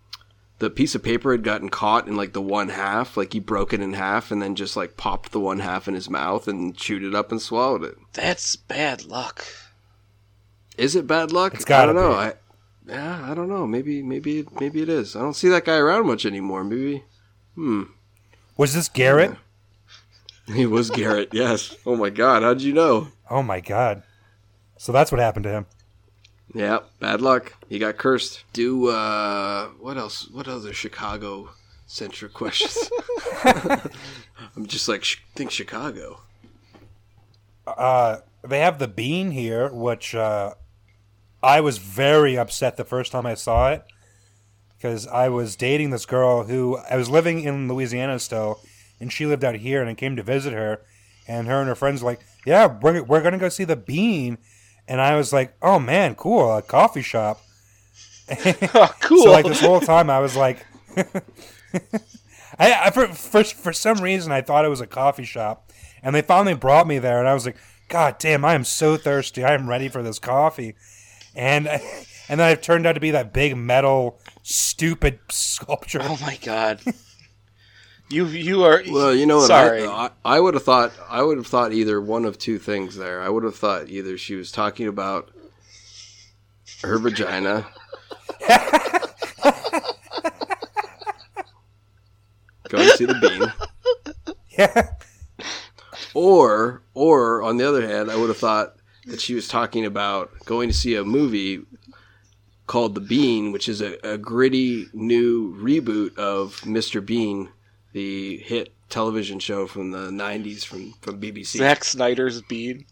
[0.58, 3.72] the piece of paper had gotten caught in like the one half, like he broke
[3.72, 6.76] it in half and then just like popped the one half in his mouth and
[6.76, 7.96] chewed it up and swallowed it.
[8.12, 9.44] That's bad luck.
[10.76, 11.54] Is it bad luck?
[11.54, 12.10] It's gotta I don't know.
[12.10, 12.16] be.
[12.16, 12.34] I
[12.86, 13.66] yeah, I don't know.
[13.66, 15.16] Maybe maybe it, maybe it is.
[15.16, 16.64] I don't see that guy around much anymore.
[16.64, 17.04] Maybe
[17.54, 17.84] hmm.
[18.56, 19.36] Was this Garrett?
[20.46, 21.30] He was Garrett.
[21.32, 21.76] yes.
[21.86, 22.42] Oh my God.
[22.42, 23.08] How'd you know?
[23.30, 24.02] Oh my god.
[24.76, 25.66] So that's what happened to him.
[26.54, 27.54] Yeah, bad luck.
[27.68, 28.44] He got cursed.
[28.52, 30.28] Do uh what else?
[30.30, 31.50] What other Chicago
[31.86, 32.90] centric questions?
[33.44, 36.20] I'm just like think Chicago.
[37.66, 40.52] Uh, they have the bean here, which uh,
[41.42, 43.84] I was very upset the first time I saw it
[44.76, 48.60] because I was dating this girl who I was living in Louisiana still,
[49.00, 50.80] and she lived out here, and I came to visit her,
[51.26, 54.38] and her and her friends were like, "Yeah, we're we're gonna go see the bean,"
[54.88, 57.40] and I was like, "Oh man, cool, a coffee shop."
[58.30, 59.22] Oh, cool.
[59.24, 60.64] So like this whole time, I was like,
[62.58, 65.72] I, I for, for for some reason I thought it was a coffee shop,
[66.02, 67.56] and they finally brought me there, and I was like,
[67.88, 69.44] God damn, I am so thirsty.
[69.44, 70.74] I am ready for this coffee,
[71.34, 71.68] and
[72.28, 76.00] and then it turned out to be that big metal stupid sculpture.
[76.02, 76.80] oh my god.
[78.08, 79.46] You you are Well, you know what?
[79.46, 79.86] Sorry.
[79.86, 83.22] I, I, would have thought I would have thought either one of two things there.
[83.22, 85.30] I would have thought either she was talking about
[86.82, 87.66] her vagina.
[92.68, 94.34] Go and see the bean.
[94.56, 94.90] Yeah,
[96.14, 98.76] Or, or on the other hand, I would have thought
[99.06, 101.62] that she was talking about going to see a movie
[102.66, 107.04] called The Bean, which is a, a gritty new reboot of Mr.
[107.04, 107.50] Bean,
[107.94, 111.56] the hit television show from the '90s from from BBC.
[111.56, 112.84] Zack Snyder's bean.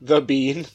[0.00, 0.66] The bean.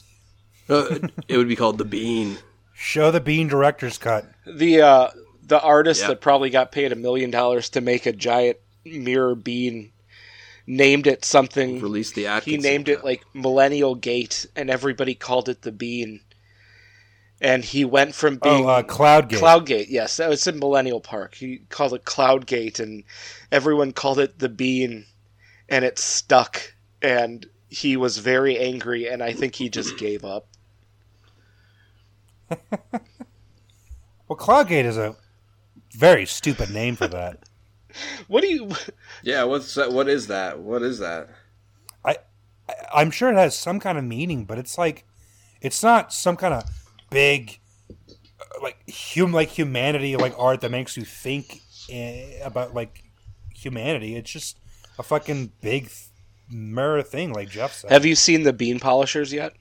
[0.68, 0.98] Uh,
[1.28, 2.38] it would be called The Bean.
[2.72, 4.24] show the bean director's cut.
[4.46, 5.10] The uh
[5.42, 6.08] the artist Yep.
[6.08, 9.92] that probably got paid a million dollars to make a giant mirror bean
[10.66, 12.62] named it something Released the he Atkinson.
[12.62, 16.20] named it like Millennial Gate and everybody called it the bean.
[17.44, 19.38] And he went from being Oh, uh, Cloudgate.
[19.38, 21.34] Cloudgate, yes, that was in Millennial Park.
[21.34, 23.04] He called it Cloudgate, and
[23.52, 25.04] everyone called it the Bean,
[25.68, 26.72] and it stuck.
[27.02, 30.46] And he was very angry, and I think he just gave up.
[34.26, 35.16] Well, Cloudgate is a
[35.92, 37.40] very stupid name for that.
[38.26, 38.70] What do you?
[39.22, 39.92] Yeah, what's that?
[39.92, 40.60] What is that?
[40.60, 41.28] What is that?
[42.04, 42.16] I,
[42.92, 45.04] I'm sure it has some kind of meaning, but it's like,
[45.60, 46.64] it's not some kind of
[47.14, 47.58] big,
[48.40, 51.60] uh, like hum like humanity like art that makes you think
[51.90, 53.04] eh, about like
[53.54, 54.16] humanity.
[54.16, 54.58] It's just
[54.98, 55.90] a fucking big
[56.50, 57.90] mirror thing, like Jeff said.
[57.90, 59.54] Have you seen the bean polishers yet?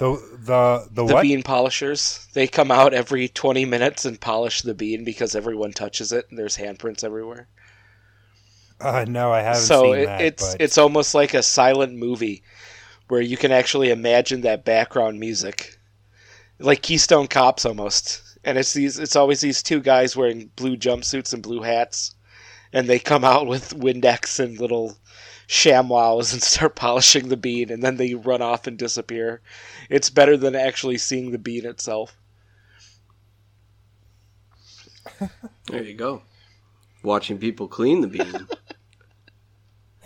[0.00, 0.12] the
[0.44, 2.26] the the, The bean polishers.
[2.32, 6.38] They come out every 20 minutes and polish the bean because everyone touches it and
[6.38, 7.48] there's handprints everywhere.
[8.80, 10.20] Uh, no, I haven't so seen it, that.
[10.22, 12.42] it's but it's almost like a silent movie
[13.10, 15.76] where you can actually imagine that background music.
[16.60, 18.22] Like Keystone Cops almost.
[18.44, 22.14] And it's these it's always these two guys wearing blue jumpsuits and blue hats
[22.72, 24.96] and they come out with Windex and little
[25.48, 29.40] ShamWows and start polishing the bean and then they run off and disappear.
[29.88, 32.16] It's better than actually seeing the bean itself.
[35.66, 36.22] There you go.
[37.02, 38.46] Watching people clean the bean.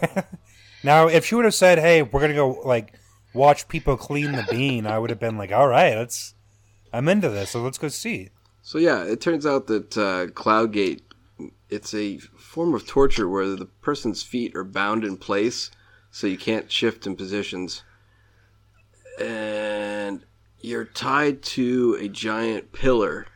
[0.85, 2.95] now if she would have said, "Hey, we're gonna go like
[3.33, 6.35] watch people clean the bean," I would have been like, "All right, let's."
[6.93, 8.29] I'm into this, so let's go see.
[8.63, 11.01] So yeah, it turns out that uh, Cloudgate
[11.69, 15.71] it's a form of torture where the person's feet are bound in place,
[16.11, 17.83] so you can't shift in positions,
[19.21, 20.25] and
[20.61, 23.27] you're tied to a giant pillar,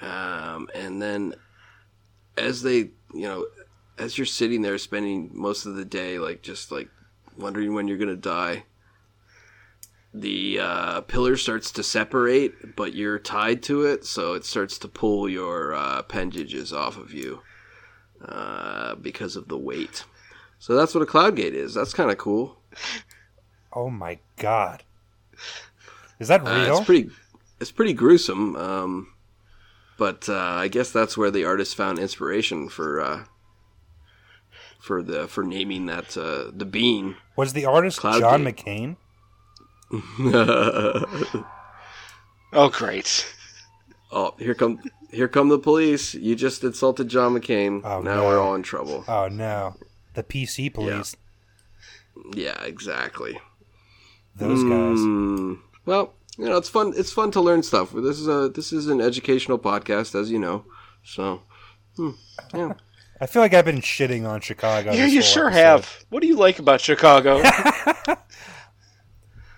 [0.00, 1.34] um, and then
[2.36, 3.46] as they, you know,
[3.98, 6.88] as you're sitting there spending most of the day, like just like
[7.36, 8.64] wondering when you're gonna die.
[10.14, 14.88] The uh, pillar starts to separate, but you're tied to it, so it starts to
[14.88, 17.42] pull your uh, appendages off of you
[18.24, 20.04] uh, because of the weight.
[20.58, 21.74] So that's what a cloud gate is.
[21.74, 22.58] That's kind of cool.
[23.72, 24.82] Oh my god,
[26.18, 26.76] is that Uh, real?
[26.78, 27.10] it's pretty.
[27.60, 28.56] It's pretty gruesome.
[28.56, 29.12] Um,
[29.98, 33.24] but uh, I guess that's where the artist found inspiration for uh,
[34.78, 37.16] for the for naming that uh, the bean.
[37.36, 38.44] Was the artist Cloud John.
[38.44, 38.96] McCain?
[42.52, 43.26] Oh great.
[44.10, 46.14] oh, here come here come the police.
[46.14, 47.82] You just insulted John McCain.
[47.84, 48.24] Oh, now no.
[48.24, 49.04] we're all in trouble.
[49.06, 49.76] Oh no,
[50.14, 51.14] the PC police.
[52.34, 53.38] Yeah, exactly.
[54.36, 54.98] Those guys.
[54.98, 56.94] Mm, well, you know, it's fun.
[56.96, 57.92] It's fun to learn stuff.
[57.92, 60.64] This is a this is an educational podcast, as you know.
[61.04, 61.42] So,
[61.96, 62.10] hmm,
[62.54, 62.74] yeah.
[63.20, 64.92] I feel like I've been shitting on Chicago.
[64.92, 65.60] Yeah, you sure episode.
[65.60, 66.04] have.
[66.10, 67.38] What do you like about Chicago?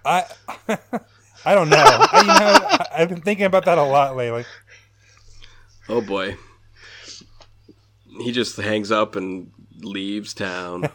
[0.05, 0.25] I
[1.45, 1.77] I don't know.
[1.79, 4.45] I, you know, I've been thinking about that a lot lately.
[5.89, 6.37] Oh boy.
[8.21, 9.51] He just hangs up and
[9.81, 10.89] leaves town.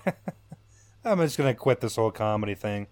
[1.04, 2.88] I'm just gonna quit this whole comedy thing.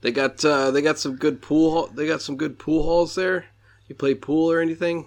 [0.00, 1.88] they got uh, they got some good pool.
[1.88, 3.46] They got some good pool halls there.
[3.88, 5.06] You play pool or anything?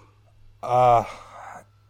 [0.62, 1.04] Uh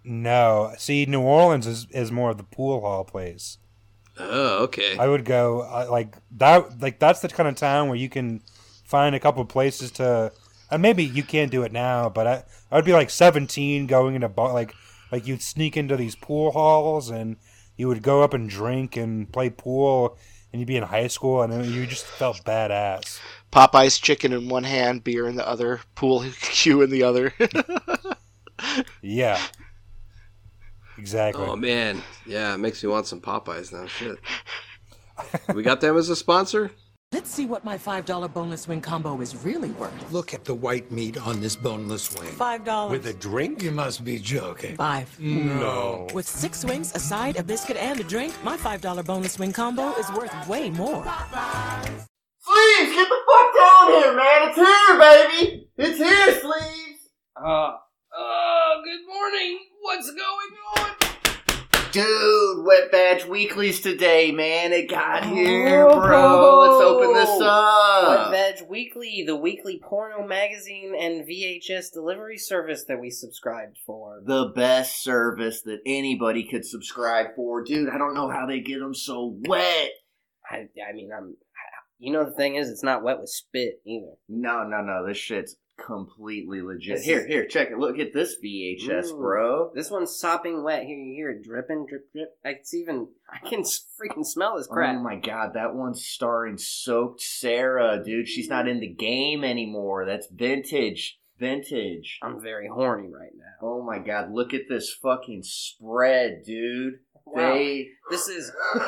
[0.06, 0.72] no.
[0.78, 3.58] See, New Orleans is, is more of the pool hall place.
[4.18, 4.96] Oh, okay.
[4.96, 6.80] I would go uh, like that.
[6.80, 8.40] Like that's the kind of town where you can
[8.84, 10.32] find a couple places to.
[10.70, 14.14] And maybe you can't do it now, but I I would be like 17 going
[14.14, 14.74] into bar like
[15.12, 17.36] like you'd sneak into these pool halls and
[17.76, 20.16] you would go up and drink and play pool
[20.52, 23.20] and you'd be in high school and you just felt badass.
[23.52, 27.34] Popeye's chicken in one hand, beer in the other, pool cue in the other.
[29.02, 29.40] Yeah.
[30.98, 31.44] Exactly.
[31.44, 33.86] Oh man, yeah, it makes me want some Popeyes now.
[33.86, 34.18] Shit.
[35.54, 36.70] we got them as a sponsor.
[37.12, 40.12] Let's see what my $5 boneless wing combo is really worth.
[40.12, 42.28] Look at the white meat on this boneless wing.
[42.32, 42.90] $5.
[42.90, 43.62] With a drink?
[43.62, 44.74] You must be joking.
[44.76, 45.18] Five.
[45.20, 46.08] No.
[46.12, 49.94] With six wings, a side, a biscuit, and a drink, my $5 boneless wing combo
[49.94, 51.04] is worth way more.
[52.40, 54.48] Sleeves, get the fuck down here, man.
[54.48, 55.68] It's here, baby.
[55.78, 57.00] It's here, Sleeves.
[57.36, 57.76] Uh,
[58.18, 59.60] uh, good morning.
[59.80, 60.90] What's going on?
[61.92, 64.72] Dude, Wet Vag Weeklies today, man.
[64.72, 66.00] It got oh, here, Oh.
[66.00, 66.58] bro.
[66.60, 68.30] Let's open this up.
[68.30, 74.22] Vag Weekly, the weekly porno magazine and VHS delivery service that we subscribed for.
[74.24, 77.62] The best service that anybody could subscribe for.
[77.62, 79.90] Dude, I don't know how they get them so wet.
[80.50, 81.36] I, I mean, I'm.
[81.98, 84.14] You know, the thing is, it's not wet with spit either.
[84.30, 85.06] No, no, no.
[85.06, 86.96] This shit's completely legit.
[86.96, 87.78] This Here, is- here, check it.
[87.78, 89.16] Look at this VHS, Ooh.
[89.18, 89.70] bro.
[89.74, 90.84] This one's sopping wet.
[90.84, 92.36] Here, you hear it dripping, drip, drip.
[92.44, 93.08] It's even.
[93.30, 94.96] I can freaking smell this crap.
[94.96, 98.28] Oh my god, that one's starring Soaked Sarah, dude.
[98.28, 100.04] She's not in the game anymore.
[100.06, 101.18] That's vintage.
[101.38, 102.18] Vintage.
[102.22, 103.44] I'm very horny right now.
[103.68, 106.94] Oh my god, look at this fucking spread, dude.
[107.26, 107.54] Wow.
[107.54, 108.50] They This is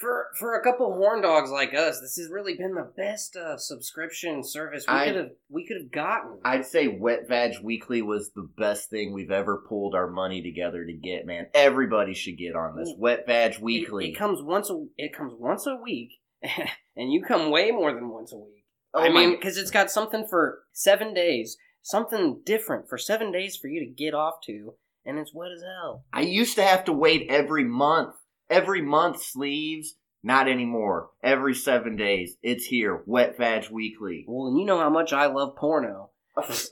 [0.00, 3.56] For for a couple horn dogs like us, this has really been the best uh,
[3.56, 6.38] subscription service we could have we could have gotten.
[6.44, 10.84] I'd say Wet Vag Weekly was the best thing we've ever pulled our money together
[10.84, 11.46] to get, man.
[11.54, 12.92] Everybody should get on this.
[12.98, 14.10] Wet Vag It- Weekly.
[14.10, 16.10] It, comes once a it comes once a week,
[16.96, 18.66] and you come way more than once a week.
[18.92, 23.56] Oh I mean, because it's got something for seven days, something different for seven days
[23.56, 24.74] for you to get off to,
[25.06, 26.04] and it's wet as hell.
[26.12, 28.14] I used to have to wait every month.
[28.48, 29.96] Every month, sleeves.
[30.22, 31.10] Not anymore.
[31.22, 32.36] Every seven days.
[32.42, 33.02] It's here.
[33.06, 34.24] Wet Vag Weekly.
[34.26, 36.10] Well, and you know how much I love porno.